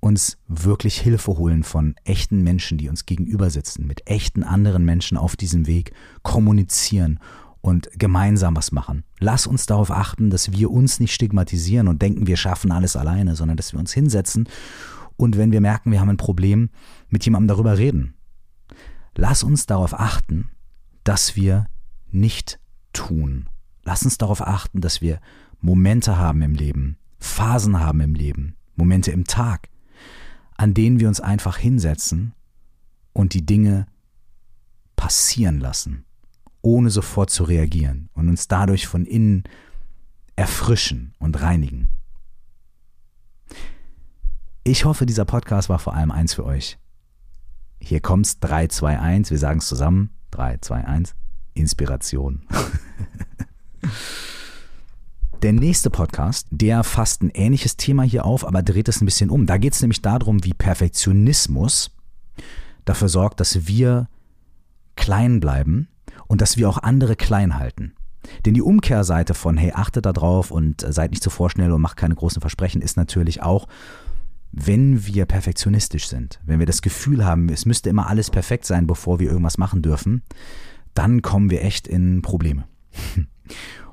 uns 0.00 0.36
wirklich 0.48 1.00
Hilfe 1.00 1.38
holen 1.38 1.62
von 1.62 1.94
echten 2.04 2.42
Menschen, 2.42 2.76
die 2.76 2.88
uns 2.88 3.06
gegenüber 3.06 3.48
sitzen, 3.50 3.86
mit 3.86 4.06
echten 4.06 4.42
anderen 4.42 4.84
Menschen 4.84 5.16
auf 5.16 5.34
diesem 5.36 5.66
Weg 5.66 5.92
kommunizieren 6.22 7.20
und 7.62 7.88
gemeinsam 7.98 8.54
was 8.54 8.72
machen. 8.72 9.04
Lass 9.18 9.46
uns 9.46 9.64
darauf 9.64 9.90
achten, 9.90 10.28
dass 10.28 10.52
wir 10.52 10.70
uns 10.70 11.00
nicht 11.00 11.14
stigmatisieren 11.14 11.88
und 11.88 12.02
denken, 12.02 12.26
wir 12.26 12.36
schaffen 12.36 12.70
alles 12.70 12.96
alleine, 12.96 13.34
sondern 13.34 13.56
dass 13.56 13.72
wir 13.72 13.80
uns 13.80 13.94
hinsetzen 13.94 14.46
und 15.16 15.38
wenn 15.38 15.52
wir 15.52 15.60
merken, 15.60 15.90
wir 15.90 16.00
haben 16.00 16.10
ein 16.10 16.16
Problem, 16.16 16.70
mit 17.08 17.24
jemandem 17.24 17.48
darüber 17.48 17.78
reden. 17.78 18.14
Lass 19.16 19.42
uns 19.42 19.66
darauf 19.66 19.98
achten, 19.98 20.50
dass 21.04 21.36
wir 21.36 21.68
nicht 22.10 22.58
tun. 22.92 23.48
Lass 23.84 24.04
uns 24.04 24.18
darauf 24.18 24.40
achten, 24.46 24.80
dass 24.80 25.00
wir 25.00 25.20
Momente 25.60 26.18
haben 26.18 26.42
im 26.42 26.54
Leben, 26.54 26.98
Phasen 27.18 27.80
haben 27.80 28.00
im 28.00 28.14
Leben, 28.14 28.56
Momente 28.76 29.10
im 29.12 29.24
Tag, 29.24 29.68
an 30.56 30.74
denen 30.74 31.00
wir 31.00 31.08
uns 31.08 31.20
einfach 31.20 31.56
hinsetzen 31.56 32.34
und 33.12 33.34
die 33.34 33.46
Dinge 33.46 33.86
passieren 34.96 35.60
lassen, 35.60 36.04
ohne 36.62 36.90
sofort 36.90 37.30
zu 37.30 37.44
reagieren 37.44 38.08
und 38.14 38.28
uns 38.28 38.48
dadurch 38.48 38.86
von 38.86 39.04
innen 39.06 39.44
erfrischen 40.36 41.14
und 41.18 41.40
reinigen. 41.40 41.88
Ich 44.64 44.84
hoffe, 44.84 45.04
dieser 45.06 45.24
Podcast 45.24 45.68
war 45.68 45.78
vor 45.78 45.94
allem 45.94 46.10
eins 46.10 46.34
für 46.34 46.44
euch. 46.44 46.78
Hier 47.86 48.00
kommt's 48.00 48.40
3, 48.40 48.68
2, 48.68 48.98
1, 48.98 49.30
wir 49.30 49.38
sagen 49.38 49.58
es 49.58 49.66
zusammen. 49.66 50.08
3, 50.30 50.56
2, 50.58 50.84
1, 50.86 51.14
Inspiration. 51.52 52.42
Der 55.42 55.52
nächste 55.52 55.90
Podcast, 55.90 56.46
der 56.50 56.82
fasst 56.82 57.22
ein 57.22 57.28
ähnliches 57.28 57.76
Thema 57.76 58.02
hier 58.02 58.24
auf, 58.24 58.46
aber 58.46 58.62
dreht 58.62 58.88
es 58.88 59.02
ein 59.02 59.04
bisschen 59.04 59.28
um. 59.28 59.44
Da 59.44 59.58
geht 59.58 59.74
es 59.74 59.82
nämlich 59.82 60.00
darum, 60.00 60.42
wie 60.42 60.54
Perfektionismus 60.54 61.90
dafür 62.86 63.10
sorgt, 63.10 63.40
dass 63.40 63.66
wir 63.66 64.08
klein 64.96 65.40
bleiben 65.40 65.88
und 66.26 66.40
dass 66.40 66.56
wir 66.56 66.70
auch 66.70 66.78
andere 66.78 67.16
klein 67.16 67.58
halten. 67.58 67.92
Denn 68.46 68.54
die 68.54 68.62
Umkehrseite 68.62 69.34
von, 69.34 69.58
hey, 69.58 69.72
achtet 69.74 70.06
da 70.06 70.14
drauf 70.14 70.50
und 70.50 70.80
seid 70.80 71.10
nicht 71.10 71.22
zu 71.22 71.28
vorschnell 71.28 71.72
und 71.72 71.82
macht 71.82 71.98
keine 71.98 72.14
großen 72.14 72.40
Versprechen, 72.40 72.80
ist 72.80 72.96
natürlich 72.96 73.42
auch, 73.42 73.68
wenn 74.56 75.06
wir 75.06 75.26
perfektionistisch 75.26 76.06
sind, 76.06 76.40
wenn 76.44 76.58
wir 76.58 76.66
das 76.66 76.80
Gefühl 76.80 77.24
haben, 77.24 77.48
es 77.48 77.66
müsste 77.66 77.90
immer 77.90 78.06
alles 78.08 78.30
perfekt 78.30 78.66
sein, 78.66 78.86
bevor 78.86 79.18
wir 79.18 79.28
irgendwas 79.28 79.58
machen 79.58 79.82
dürfen, 79.82 80.22
dann 80.94 81.22
kommen 81.22 81.50
wir 81.50 81.64
echt 81.64 81.88
in 81.88 82.22
Probleme. 82.22 82.64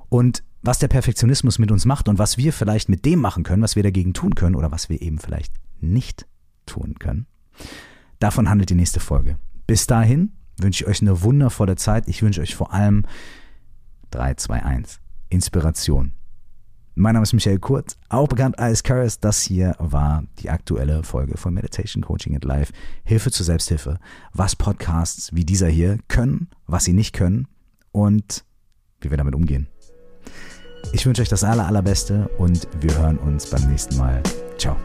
Und 0.09 0.43
was 0.61 0.77
der 0.77 0.87
Perfektionismus 0.87 1.57
mit 1.57 1.71
uns 1.71 1.85
macht 1.85 2.07
und 2.07 2.19
was 2.19 2.37
wir 2.37 2.53
vielleicht 2.53 2.87
mit 2.87 3.03
dem 3.03 3.19
machen 3.19 3.43
können, 3.43 3.63
was 3.63 3.75
wir 3.75 3.81
dagegen 3.81 4.13
tun 4.13 4.35
können 4.35 4.55
oder 4.55 4.71
was 4.71 4.89
wir 4.89 5.01
eben 5.01 5.17
vielleicht 5.17 5.55
nicht 5.79 6.27
tun 6.67 6.99
können. 6.99 7.25
Davon 8.19 8.47
handelt 8.47 8.69
die 8.69 8.75
nächste 8.75 8.99
Folge. 8.99 9.37
Bis 9.65 9.87
dahin 9.87 10.33
wünsche 10.59 10.83
ich 10.83 10.87
euch 10.87 11.01
eine 11.01 11.23
wundervolle 11.23 11.77
Zeit. 11.77 12.07
Ich 12.07 12.21
wünsche 12.21 12.41
euch 12.41 12.55
vor 12.55 12.71
allem 12.71 13.05
3, 14.11 14.35
2, 14.35 14.63
1 14.63 14.99
Inspiration. 15.29 16.13
Mein 17.01 17.15
Name 17.15 17.23
ist 17.23 17.33
Michael 17.33 17.57
Kurz, 17.57 17.97
auch 18.09 18.27
bekannt 18.27 18.59
als 18.59 18.83
Karis. 18.83 19.19
Das 19.19 19.41
hier 19.41 19.75
war 19.79 20.23
die 20.37 20.51
aktuelle 20.51 21.01
Folge 21.01 21.35
von 21.35 21.51
Meditation 21.51 22.03
Coaching 22.03 22.35
at 22.35 22.43
Life. 22.43 22.71
Hilfe 23.03 23.31
zur 23.31 23.43
Selbsthilfe. 23.43 23.97
Was 24.33 24.55
Podcasts 24.55 25.33
wie 25.33 25.43
dieser 25.43 25.67
hier 25.67 25.97
können, 26.07 26.49
was 26.67 26.83
sie 26.83 26.93
nicht 26.93 27.13
können 27.13 27.47
und 27.91 28.45
wie 28.99 29.09
wir 29.09 29.17
damit 29.17 29.33
umgehen. 29.33 29.67
Ich 30.93 31.07
wünsche 31.07 31.23
euch 31.23 31.29
das 31.29 31.43
aller, 31.43 31.65
allerbeste 31.65 32.27
und 32.37 32.67
wir 32.81 32.95
hören 32.95 33.17
uns 33.17 33.49
beim 33.49 33.67
nächsten 33.67 33.97
Mal. 33.97 34.21
Ciao. 34.59 34.77